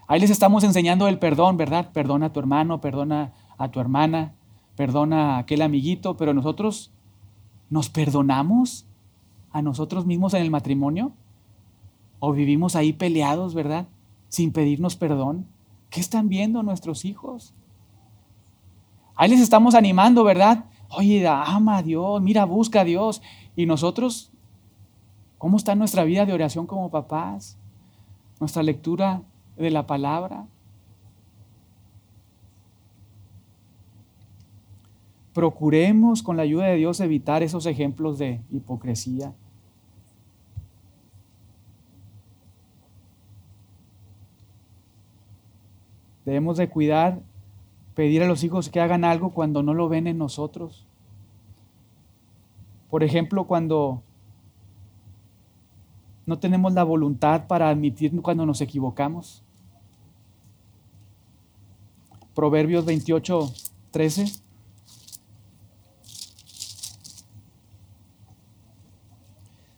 [0.08, 1.90] Ahí les estamos enseñando el perdón, ¿verdad?
[1.92, 4.34] Perdona a tu hermano, perdona a tu hermana,
[4.76, 6.92] perdona a aquel amiguito, pero nosotros
[7.70, 8.86] nos perdonamos
[9.50, 11.12] a nosotros mismos en el matrimonio
[12.20, 13.88] o vivimos ahí peleados, ¿verdad?
[14.28, 15.46] Sin pedirnos perdón.
[15.90, 17.52] ¿Qué están viendo nuestros hijos?
[19.16, 20.66] Ahí les estamos animando, ¿verdad?
[20.90, 23.22] Oye, ama a Dios, mira, busca a Dios.
[23.56, 24.30] Y nosotros,
[25.38, 27.56] ¿cómo está nuestra vida de oración como papás?
[28.38, 29.22] Nuestra lectura
[29.56, 30.46] de la palabra.
[35.32, 39.34] Procuremos con la ayuda de Dios evitar esos ejemplos de hipocresía.
[46.24, 47.20] Debemos de cuidar,
[47.94, 50.86] pedir a los hijos que hagan algo cuando no lo ven en nosotros.
[52.90, 54.02] Por ejemplo, cuando
[56.26, 59.45] no tenemos la voluntad para admitir cuando nos equivocamos.
[62.36, 63.50] Proverbios 28,
[63.92, 64.26] 13.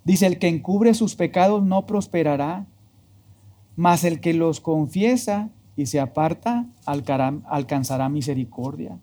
[0.02, 2.66] Dice, el que encubre sus pecados no prosperará,
[3.76, 8.98] mas el que los confiesa y se aparta alcanzará misericordia.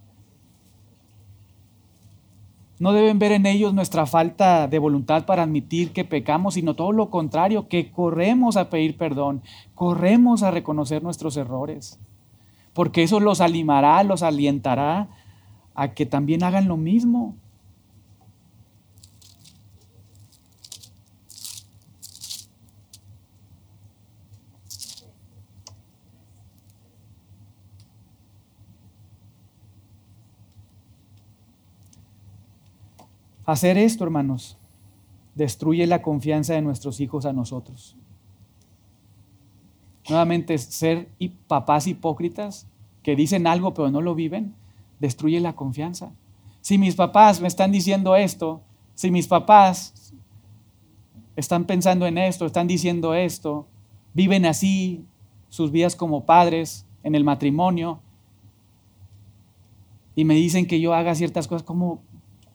[2.78, 6.91] No deben ver en ellos nuestra falta de voluntad para admitir que pecamos, sino todo
[6.91, 9.43] lo contrario, que corremos a pedir perdón,
[9.76, 12.01] corremos a reconocer nuestros errores,
[12.76, 15.08] porque eso los animará, los alientará
[15.76, 17.38] a que también hagan lo mismo.
[33.46, 34.58] Hacer esto, hermanos,
[35.34, 37.96] destruye la confianza de nuestros hijos a nosotros.
[40.10, 41.10] Nuevamente, ser
[41.47, 42.68] papás hipócritas
[43.03, 44.53] que dicen algo pero no lo viven,
[44.99, 46.12] destruye la confianza.
[46.62, 48.62] Si mis papás me están diciendo esto,
[48.93, 50.14] si mis papás
[51.36, 53.68] están pensando en esto, están diciendo esto,
[54.14, 55.06] viven así
[55.49, 57.99] sus vidas como padres en el matrimonio,
[60.16, 61.99] y me dicen que yo haga ciertas cosas, ¿cómo,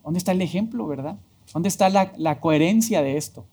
[0.02, 1.18] ¿Dónde está el ejemplo, verdad?
[1.52, 3.44] ¿Dónde está la, coherencia de esto?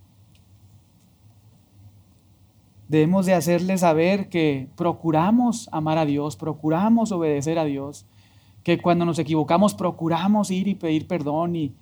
[2.87, 8.05] Debemos de hacerles saber que procuramos amar a Dios, procuramos obedecer a Dios,
[8.63, 11.73] que cuando nos equivocamos procuramos ir y pedir perdón y,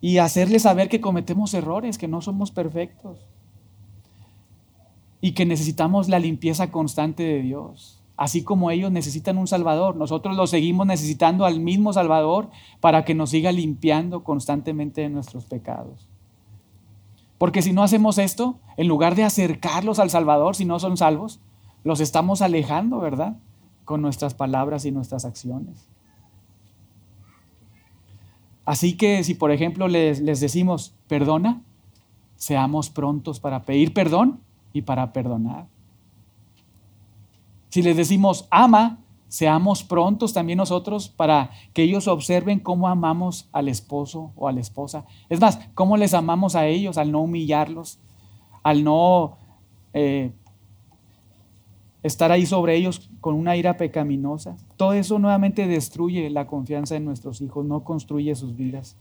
[0.00, 3.26] y hacerles saber que cometemos errores, que no somos perfectos
[5.20, 7.98] y que necesitamos la limpieza constante de Dios.
[8.16, 13.14] Así como ellos necesitan un Salvador, nosotros lo seguimos necesitando al mismo Salvador para que
[13.14, 16.08] nos siga limpiando constantemente de nuestros pecados.
[17.38, 21.40] Porque si no hacemos esto, en lugar de acercarlos al Salvador, si no son salvos,
[21.82, 23.36] los estamos alejando, ¿verdad?
[23.84, 25.88] Con nuestras palabras y nuestras acciones.
[28.64, 31.60] Así que si por ejemplo les, les decimos, perdona,
[32.36, 34.40] seamos prontos para pedir perdón
[34.72, 35.66] y para perdonar.
[37.68, 38.98] Si les decimos ama,
[39.34, 44.60] seamos prontos también nosotros para que ellos observen cómo amamos al esposo o a la
[44.60, 45.06] esposa.
[45.28, 47.98] Es más, cómo les amamos a ellos al no humillarlos,
[48.62, 49.36] al no
[49.92, 50.30] eh,
[52.04, 54.56] estar ahí sobre ellos con una ira pecaminosa.
[54.76, 58.96] Todo eso nuevamente destruye la confianza en nuestros hijos, no construye sus vidas.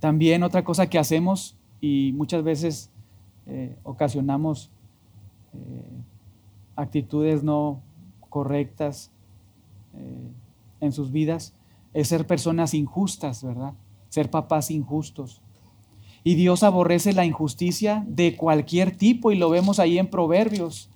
[0.00, 2.90] También otra cosa que hacemos y muchas veces
[3.46, 4.72] eh, ocasionamos
[5.52, 6.02] eh,
[6.74, 7.80] actitudes no
[8.34, 9.12] correctas
[9.96, 10.32] eh,
[10.80, 11.54] en sus vidas,
[11.92, 13.74] es ser personas injustas, ¿verdad?
[14.08, 15.40] Ser papás injustos.
[16.24, 20.90] Y Dios aborrece la injusticia de cualquier tipo y lo vemos ahí en Proverbios.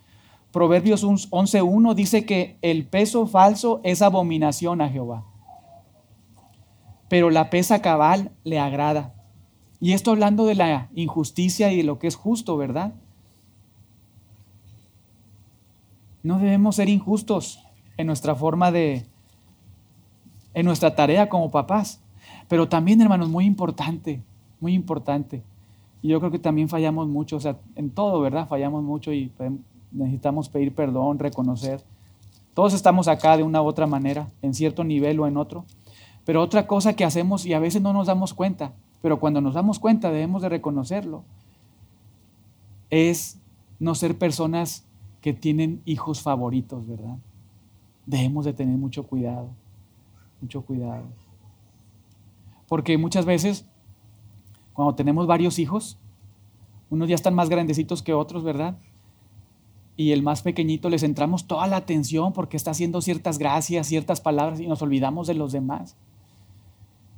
[0.50, 5.24] Proverbios 11.1 dice que el peso falso es abominación a Jehová,
[7.08, 9.14] pero la pesa cabal le agrada.
[9.78, 12.94] Y esto hablando de la injusticia y de lo que es justo, ¿verdad?
[16.22, 17.60] No debemos ser injustos
[17.96, 19.06] en nuestra forma de,
[20.54, 22.00] en nuestra tarea como papás.
[22.48, 24.22] Pero también, hermanos, muy importante,
[24.60, 25.42] muy importante.
[26.02, 28.48] Y yo creo que también fallamos mucho, o sea, en todo, ¿verdad?
[28.48, 29.32] Fallamos mucho y
[29.92, 31.82] necesitamos pedir perdón, reconocer.
[32.54, 35.64] Todos estamos acá de una u otra manera, en cierto nivel o en otro.
[36.24, 39.54] Pero otra cosa que hacemos y a veces no nos damos cuenta, pero cuando nos
[39.54, 41.22] damos cuenta debemos de reconocerlo,
[42.90, 43.38] es
[43.78, 44.84] no ser personas
[45.20, 47.18] que tienen hijos favoritos, ¿verdad?
[48.06, 49.50] Debemos de tener mucho cuidado,
[50.40, 51.04] mucho cuidado.
[52.68, 53.66] Porque muchas veces,
[54.72, 55.98] cuando tenemos varios hijos,
[56.90, 58.78] unos ya están más grandecitos que otros, ¿verdad?
[59.96, 64.20] Y el más pequeñito les centramos toda la atención porque está haciendo ciertas gracias, ciertas
[64.20, 65.96] palabras y nos olvidamos de los demás.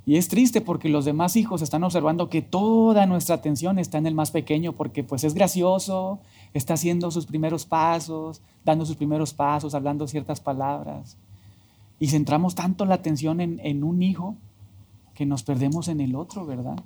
[0.05, 4.07] Y es triste porque los demás hijos están observando que toda nuestra atención está en
[4.07, 6.19] el más pequeño porque pues es gracioso,
[6.53, 11.17] está haciendo sus primeros pasos, dando sus primeros pasos, hablando ciertas palabras.
[11.99, 14.35] Y centramos tanto la atención en, un hijo
[15.13, 16.77] que nos perdemos en el otro, ¿verdad?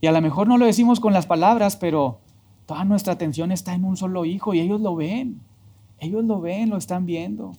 [0.00, 2.18] Y a lo mejor no lo decimos con las palabras, pero
[2.66, 5.40] toda nuestra atención está en un solo hijo y ellos lo ven,
[5.98, 7.52] ellos lo ven, lo están viendo.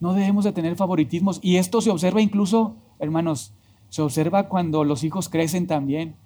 [0.00, 1.38] No debemos de tener favoritismos.
[1.42, 3.52] Y esto se observa incluso, hermanos,
[3.88, 6.16] se observa cuando los hijos crecen también.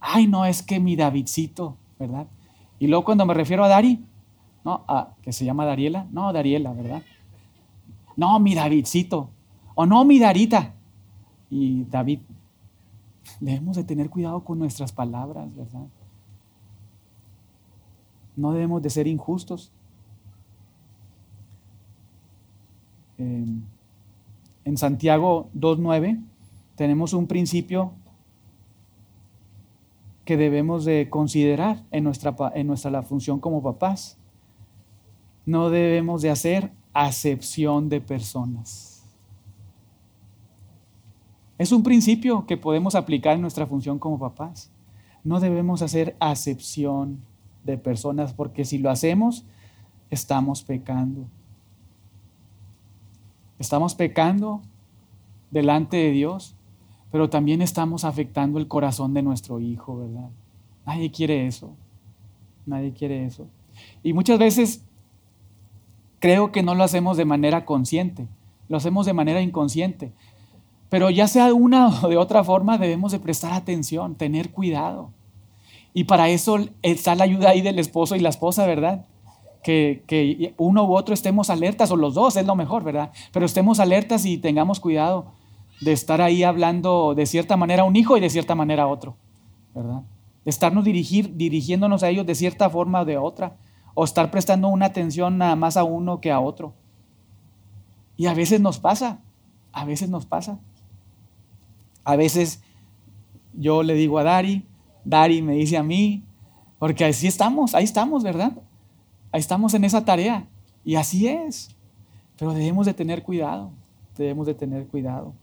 [0.00, 2.26] Ay, no, es que mi Davidcito, ¿verdad?
[2.80, 4.02] Y luego cuando me refiero a Dari,
[4.64, 7.02] no, a, que se llama Dariela, no, Dariela, ¿verdad?
[8.16, 9.30] No, mi Davidcito.
[9.74, 10.74] O no, mi Darita.
[11.50, 12.20] Y David,
[13.38, 15.86] debemos de tener cuidado con nuestras palabras, ¿verdad?
[18.34, 19.70] No debemos de ser injustos.
[23.18, 26.22] en Santiago 2.9
[26.74, 27.92] tenemos un principio
[30.30, 34.16] que debemos de considerar en nuestra, en nuestra la función como papás.
[35.44, 39.04] No debemos de hacer acepción de personas.
[41.58, 44.70] Es un principio que podemos aplicar en nuestra función como papás.
[45.24, 47.18] No debemos hacer acepción
[47.64, 49.44] de personas porque si lo hacemos,
[50.10, 51.26] estamos pecando.
[53.58, 54.62] Estamos pecando
[55.50, 56.54] delante de Dios,
[57.10, 60.28] pero también estamos afectando el corazón de nuestro hijo, ¿verdad?
[60.86, 61.72] Nadie quiere eso.
[62.66, 63.46] Nadie quiere eso.
[64.02, 64.84] Y muchas veces
[66.18, 68.26] creo que no lo hacemos de manera consciente,
[68.68, 70.12] lo hacemos de manera inconsciente.
[70.88, 75.10] Pero ya sea de una o de otra forma, debemos de prestar atención, tener cuidado.
[75.92, 79.06] Y para eso está la ayuda ahí del esposo y la esposa, ¿verdad?
[79.62, 83.10] que, uno u otro estemos alertas, o los dos es lo mejor, ¿verdad?
[83.32, 85.32] Pero estemos alertas y tengamos cuidado
[85.80, 88.86] de estar ahí hablando de cierta manera a un hijo y de cierta manera a
[88.86, 89.16] otro,
[89.74, 90.02] ¿verdad?
[90.44, 93.56] De estarnos dirigir, dirigiéndonos a ellos de cierta forma o de otra,
[93.94, 96.74] o estar prestando una atención nada más a uno que a otro.
[98.16, 99.20] Y a veces nos pasa,
[99.72, 100.58] a veces nos pasa.
[102.04, 102.62] A veces
[103.54, 104.66] yo le digo a Dari,
[105.04, 106.22] Dari me dice a mí,
[106.78, 108.52] porque así estamos, ahí estamos, ¿verdad?
[109.32, 110.46] Ahí estamos en esa tarea.
[110.84, 111.74] Y así es.
[112.38, 113.70] Pero debemos de tener cuidado.
[114.16, 115.34] Debemos de tener cuidado.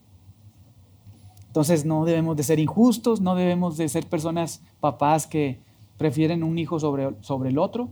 [1.57, 5.59] Entonces no debemos de ser injustos, no debemos de ser personas, papás que
[5.97, 7.89] prefieren un hijo sobre, sobre el otro.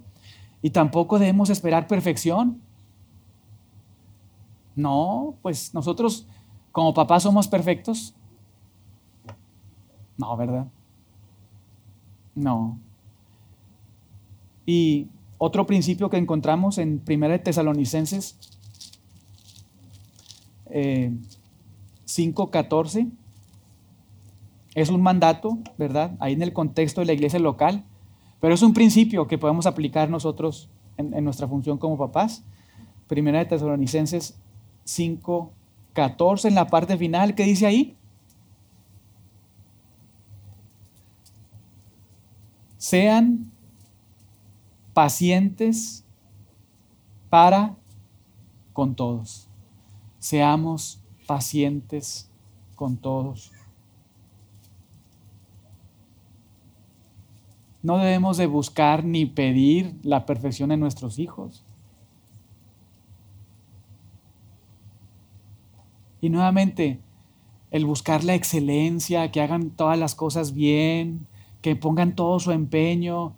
[0.61, 2.61] Y tampoco debemos esperar perfección.
[4.76, 6.28] No, pues nosotros
[6.72, 8.13] como papás somos perfectos.
[10.16, 10.68] No, ¿verdad?
[12.36, 12.78] No.
[14.68, 15.07] Y
[15.39, 18.38] otro principio que encontramos en 1 Tesalonicenses
[20.68, 23.11] 5.14 eh,
[24.76, 26.15] es un mandato, ¿verdad?
[26.19, 27.86] Ahí en el contexto de la iglesia local,
[28.41, 32.43] pero es un principio que podemos aplicar nosotros en, nuestra función como papás.
[33.09, 34.38] 1 Tesalonicenses
[34.86, 37.95] 5.14 en la parte final, ¿qué dice ahí?
[42.78, 43.51] Sean
[44.93, 46.03] pacientes
[47.30, 47.76] para
[48.73, 49.47] con todos.
[50.19, 52.30] Seamos pacientes
[52.76, 53.54] con todos.
[57.86, 61.63] No debemos de buscar ni pedir la perfección en nuestros hijos.
[66.19, 66.99] Y nuevamente,
[67.69, 71.27] el buscar la excelencia, que hagan todas las cosas bien,
[71.61, 73.36] que pongan todo su empeño,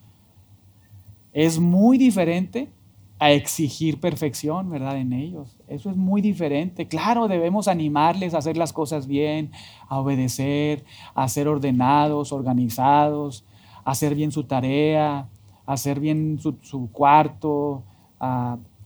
[1.33, 2.69] es muy diferente
[3.19, 4.97] a exigir perfección, ¿verdad?
[4.97, 5.57] En ellos.
[5.67, 6.87] Eso es muy diferente.
[6.87, 9.51] Claro, debemos animarles a hacer las cosas bien,
[9.89, 10.85] a obedecer,
[11.15, 13.43] a ser ordenados, organizados,
[13.87, 15.29] hacer bien su tarea,
[15.65, 17.83] hacer bien su, cuarto,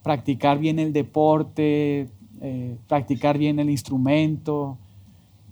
[0.03, 2.07] practicar bien el deporte,
[2.39, 4.77] eh, practicar bien el instrumento,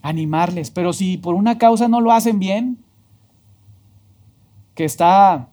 [0.04, 0.70] animarles.
[0.70, 2.78] Pero si por una causa no lo hacen bien,
[4.76, 5.50] que está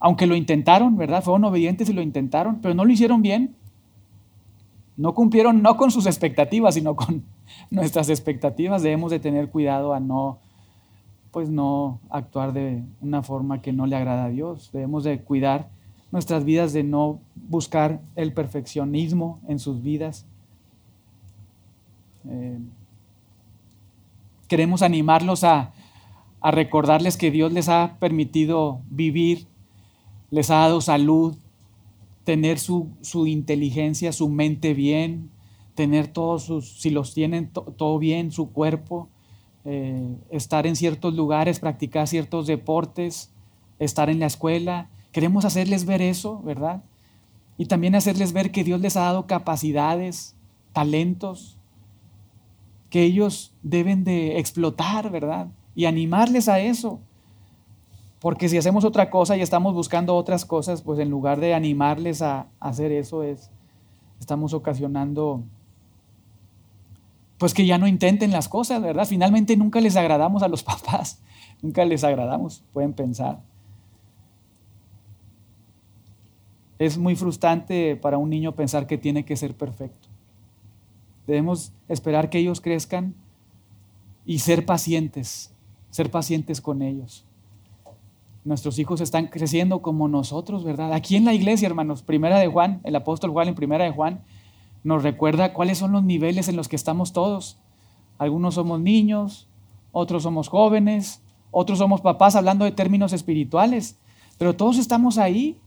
[0.00, 1.22] aunque lo intentaron, ¿verdad?
[1.22, 3.54] Fueron obedientes y lo intentaron, pero no lo hicieron bien.
[4.96, 7.22] No cumplieron no con sus expectativas, sino con,
[7.70, 10.40] nuestras expectativas, debemos de tener cuidado a no,
[11.30, 14.70] pues no actuar de una forma que no le agrada a Dios.
[14.72, 15.68] Debemos de cuidar
[16.10, 20.26] nuestras vidas de no buscar el perfeccionismo en sus vidas.
[22.28, 22.58] Eh,
[24.48, 25.72] queremos animarlos a,
[26.40, 29.46] a recordarles que Dios les ha permitido vivir,
[30.30, 31.36] les ha dado salud,
[32.28, 32.90] tener su,
[33.26, 35.30] inteligencia, su mente bien,
[35.74, 39.08] tener todos sus, si los tienen todo bien, su cuerpo,
[39.70, 43.30] eh, estar en ciertos lugares, practicar ciertos deportes,
[43.78, 44.88] estar en la escuela.
[45.12, 46.82] Queremos hacerles ver eso, ¿verdad?
[47.58, 50.34] Y también hacerles ver que Dios les ha dado capacidades,
[50.72, 51.58] talentos,
[52.88, 55.48] que ellos deben de explotar, ¿verdad?
[55.74, 57.00] Y animarles a eso.
[58.20, 62.22] Porque si hacemos otra cosa y estamos buscando otras cosas, pues en lugar de animarles
[62.22, 63.50] a, hacer eso, es,
[64.18, 65.42] estamos ocasionando,
[67.38, 69.06] pues que ya no intenten las cosas, ¿verdad?
[69.06, 71.20] Finalmente nunca les agradamos a los papás,
[71.62, 73.40] nunca les agradamos, pueden pensar.
[76.78, 80.08] Es muy frustrante para un niño pensar que tiene que ser perfecto.
[81.26, 83.14] Debemos esperar que ellos crezcan
[84.24, 85.52] y ser pacientes,
[85.90, 87.24] ser pacientes con ellos.
[88.44, 90.92] Nuestros hijos están creciendo como nosotros, ¿verdad?
[90.92, 94.22] Aquí en la iglesia, hermanos, primera de Juan, el apóstol Juan en primera de Juan,
[94.84, 97.58] nos recuerda cuáles son los niveles en los que estamos todos.
[98.18, 99.48] Algunos somos niños,
[99.92, 103.98] otros somos jóvenes, otros somos papás hablando de términos espirituales,
[104.38, 105.58] pero todos estamos ahí,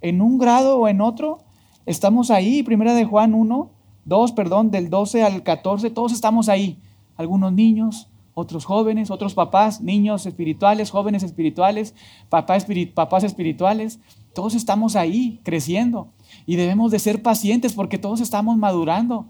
[0.00, 1.40] en un grado o en otro,
[1.86, 3.70] estamos ahí, primera de Juan 1,
[4.04, 6.78] 2, perdón, del 12 al 14, todos estamos ahí.
[7.16, 11.94] Algunos niños, otros jóvenes, otros papás, niños espirituales, jóvenes espirituales,
[12.28, 12.66] papás,
[13.24, 14.00] espirituales,
[14.34, 16.08] todos estamos ahí creciendo
[16.46, 19.26] y debemos de ser pacientes porque todos estamos madurando.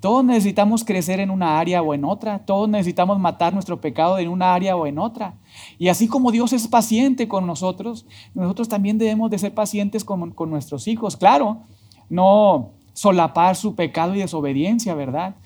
[0.00, 4.28] Todos necesitamos crecer en una área o en otra, todos necesitamos matar nuestro pecado en
[4.28, 5.36] una área o en otra.
[5.78, 10.32] Y así como Dios es paciente con nosotros, nosotros también debemos de ser pacientes con,
[10.32, 11.16] con nuestros hijos.
[11.16, 11.60] Claro,
[12.10, 15.36] no solapar su pecado y desobediencia, ¿verdad?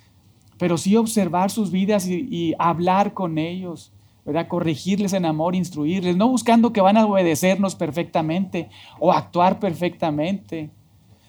[0.59, 3.92] pero sí observar sus vidas y, hablar con ellos,
[4.24, 4.48] ¿verdad?
[4.48, 10.70] Corregirles en amor, instruirles, no buscando que van a obedecernos perfectamente o actuar perfectamente.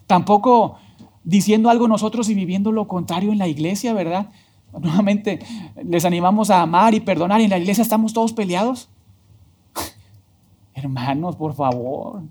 [0.08, 0.78] Tampoco
[1.24, 4.32] diciendo algo nosotros y viviendo lo contrario en la iglesia, ¿verdad?
[4.80, 5.39] Nuevamente
[5.84, 8.89] les animamos a amar y perdonar y en la iglesia estamos todos peleados.
[10.74, 12.24] Hermanos, por favor,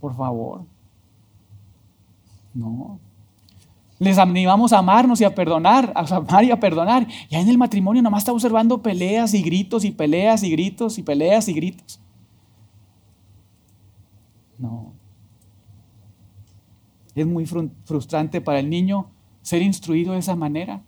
[0.00, 0.62] por favor.
[2.54, 2.98] No,
[3.98, 7.06] les animamos a amarnos y a perdonar, a amar y a perdonar.
[7.28, 10.98] Y ahí en el matrimonio nomás está observando peleas y gritos y peleas y gritos
[10.98, 12.00] y peleas y gritos.
[14.58, 14.92] No.
[17.14, 19.10] Es muy frustrante para el niño
[19.42, 20.82] ser instruido de esa manera.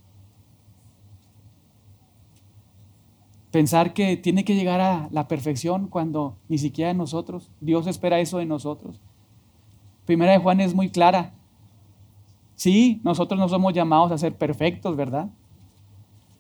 [3.51, 7.51] Pensar que tiene que llegar a la perfección cuando ni siquiera nosotros.
[7.61, 9.01] Dios espera eso de nosotros.
[10.05, 11.33] Primera de Juan es muy clara.
[12.55, 15.29] Sí, nosotros no somos llamados a ser perfectos, ¿verdad?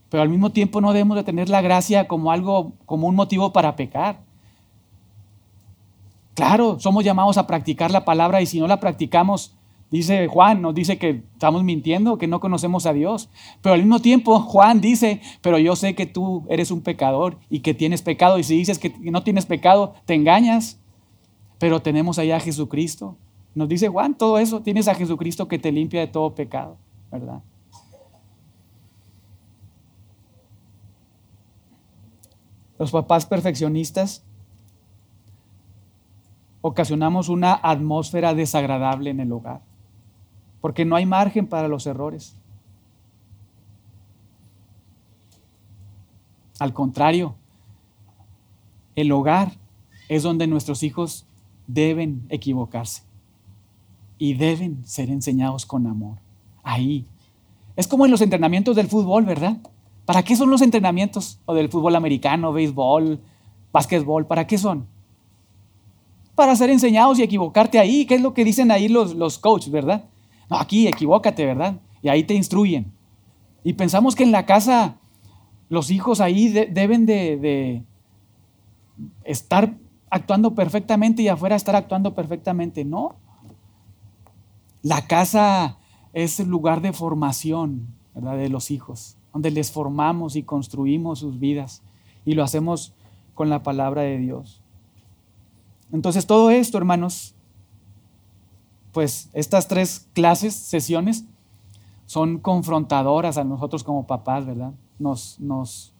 [0.08, 3.52] Pero al mismo tiempo no debemos de tener la gracia como algo, como un motivo
[3.52, 4.20] para pecar.
[6.34, 9.56] Claro, somos llamados a practicar la palabra y si no la practicamos,
[9.90, 13.28] dice Juan, nos dice que estamos mintiendo, que no conocemos a Dios.
[13.62, 17.60] Pero al mismo tiempo, Juan dice, pero yo sé que tú eres un pecador y
[17.60, 20.80] que tienes pecado y si dices que no tienes pecado, te engañas.
[21.58, 23.16] Pero tenemos allá a Jesucristo
[23.56, 26.76] nos dice Juan, todo eso, tienes a Jesucristo que te limpia de todo pecado,
[27.10, 27.42] ¿verdad?
[32.78, 34.22] Los papás perfeccionistas
[36.60, 39.62] ocasionamos una atmósfera desagradable en el hogar,
[40.66, 42.34] porque no hay margen para los errores.
[46.58, 47.36] Al contrario,
[48.96, 49.52] el hogar
[50.08, 51.24] es donde nuestros hijos
[51.68, 53.04] deben equivocarse
[54.18, 56.18] y deben ser enseñados con amor.
[56.64, 57.06] Ahí.
[57.76, 59.58] Es como en los entrenamientos del fútbol, ¿verdad?
[60.04, 61.38] ¿Para qué son los entrenamientos?
[61.46, 63.20] O del fútbol americano, béisbol,
[63.72, 64.88] básquetbol, ¿para qué son?
[66.34, 68.04] Para ser enseñados y equivocarte ahí.
[68.04, 70.06] ¿Qué es lo que dicen ahí los, los coaches, verdad?
[70.50, 71.80] No, aquí equivócate, ¿verdad?
[72.02, 72.92] Y ahí te instruyen.
[73.64, 74.96] Y pensamos que en la casa
[75.68, 77.82] los hijos ahí deben de, de
[79.24, 79.74] estar
[80.10, 82.84] actuando perfectamente y afuera estar actuando perfectamente.
[82.84, 83.16] No,
[84.82, 85.78] la casa
[86.12, 91.82] es el lugar de formación de los hijos, donde les formamos y construimos sus vidas
[92.24, 92.94] y lo hacemos
[93.34, 94.62] con la palabra de Dios.
[95.92, 97.35] Entonces todo esto, hermanos,
[98.96, 101.26] pues estas tres clases, sesiones,
[102.06, 104.72] son confrontadoras a nosotros como papás, ¿verdad?
[104.98, 105.92] Nos, nos,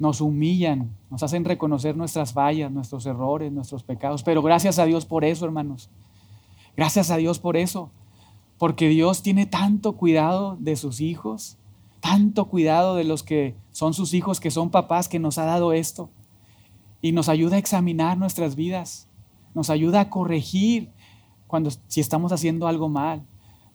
[0.00, 4.24] nos humillan, nos hacen reconocer nuestras fallas, nuestros errores, nuestros pecados.
[4.24, 5.88] Pero gracias a Dios por eso, hermanos.
[6.76, 7.92] Gracias a Dios por eso.
[8.58, 11.58] Porque Dios tiene tanto cuidado de sus hijos,
[12.00, 15.72] tanto cuidado de los que son sus hijos, que son papás, que nos ha dado
[15.72, 16.10] esto.
[17.00, 19.06] Y nos ayuda a examinar nuestras vidas.
[19.54, 20.90] Nos ayuda a corregir
[21.46, 23.22] cuando si estamos haciendo algo mal.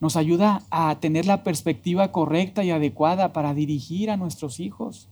[0.00, 5.08] Nos ayuda a tener la perspectiva correcta y adecuada para dirigir a nuestros hijos.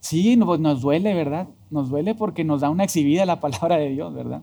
[0.00, 1.48] Sí, nos duele, ¿verdad?
[1.70, 4.42] Nos duele porque nos da una exhibida la palabra de Dios, ¿verdad?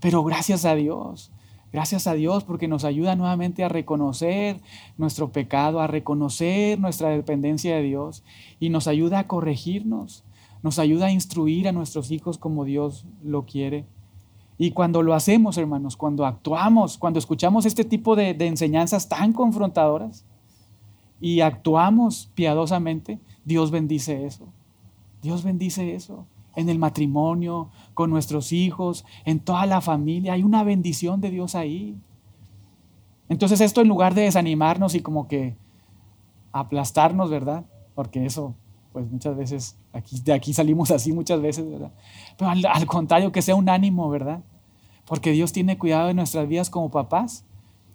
[0.00, 1.30] Pero gracias a Dios,
[1.72, 4.60] gracias a Dios porque nos ayuda nuevamente a reconocer
[4.98, 8.22] nuestro pecado, a reconocer nuestra dependencia de Dios
[8.60, 10.24] y nos ayuda a corregirnos,
[10.62, 13.86] nos ayuda a instruir a nuestros hijos como Dios lo quiere.
[14.56, 20.24] Y cuando lo hacemos, hermanos, cuando actuamos, cuando escuchamos este tipo de, enseñanzas tan confrontadoras
[21.20, 24.46] y actuamos piadosamente, Dios bendice eso.
[25.22, 26.26] Dios bendice eso.
[26.54, 30.34] En el matrimonio, con nuestros hijos, en toda la familia.
[30.34, 31.96] Hay una bendición de Dios ahí.
[33.28, 35.56] Entonces esto en lugar de desanimarnos y como que
[36.52, 37.64] aplastarnos, ¿verdad?
[37.96, 38.54] Porque eso,
[38.94, 41.90] pues muchas veces, aquí, de aquí salimos así muchas veces, ¿verdad?
[42.38, 44.40] Pero al, al contrario, que sea un ánimo, ¿verdad?
[45.04, 47.44] Porque Dios tiene cuidado de nuestras vidas como papás,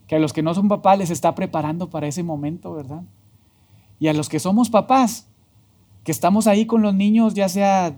[0.08, 3.04] que a los que no son papás les está preparando para ese momento, ¿verdad?
[3.98, 5.30] Y a los que somos papás,
[6.04, 7.98] que estamos ahí con los niños, ya sea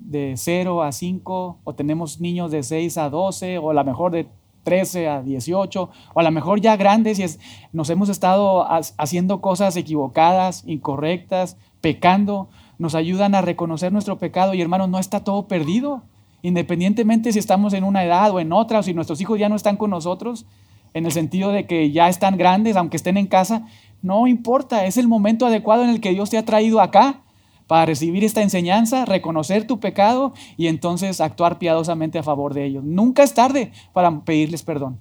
[0.00, 4.10] de 0 a 5, o tenemos niños de 6 a 12, o a lo mejor
[4.10, 4.26] de
[4.64, 7.38] 13 a 18, o a lo mejor ya grandes y
[7.72, 8.66] nos hemos estado
[8.98, 12.48] haciendo cosas equivocadas, incorrectas, pecando,
[12.78, 16.02] nos ayudan a reconocer nuestro pecado y hermanos, no está todo perdido.
[16.42, 19.56] Independientemente si estamos en una edad o en otra, o si nuestros hijos ya no
[19.56, 20.46] están con nosotros,
[20.92, 23.66] en el sentido de que ya están grandes, aunque estén en casa,
[24.02, 27.23] no importa, es el momento adecuado en el que Dios te ha traído acá
[27.66, 32.84] para recibir esta enseñanza, reconocer tu pecado y entonces actuar piadosamente a favor de ellos.
[32.84, 34.98] Nunca es tarde para pedirles perdón.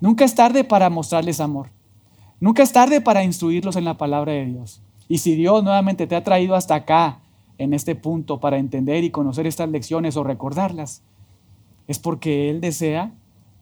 [0.00, 1.70] Nunca es tarde para mostrarles amor.
[2.40, 4.82] Nunca es tarde para instruirlos en la palabra de Dios.
[5.08, 7.20] Y si Dios nuevamente te ha traído hasta acá,
[7.58, 11.02] en este punto, para entender y conocer estas lecciones o recordarlas,
[11.88, 13.12] es porque Él desea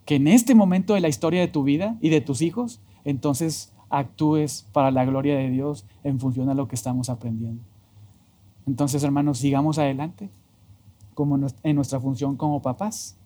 [0.04, 3.72] que en este momento de la historia de tu vida y de tus hijos, entonces
[3.90, 7.64] actúes para la gloria de Dios en función a lo que estamos aprendiendo.
[8.68, 10.28] Entonces, hermanos, sigamos adelante
[11.14, 13.16] como en nuestra función como papás.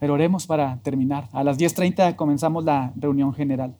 [0.00, 1.28] Pero oremos para terminar.
[1.32, 3.76] A las 10.30 comenzamos la reunión general.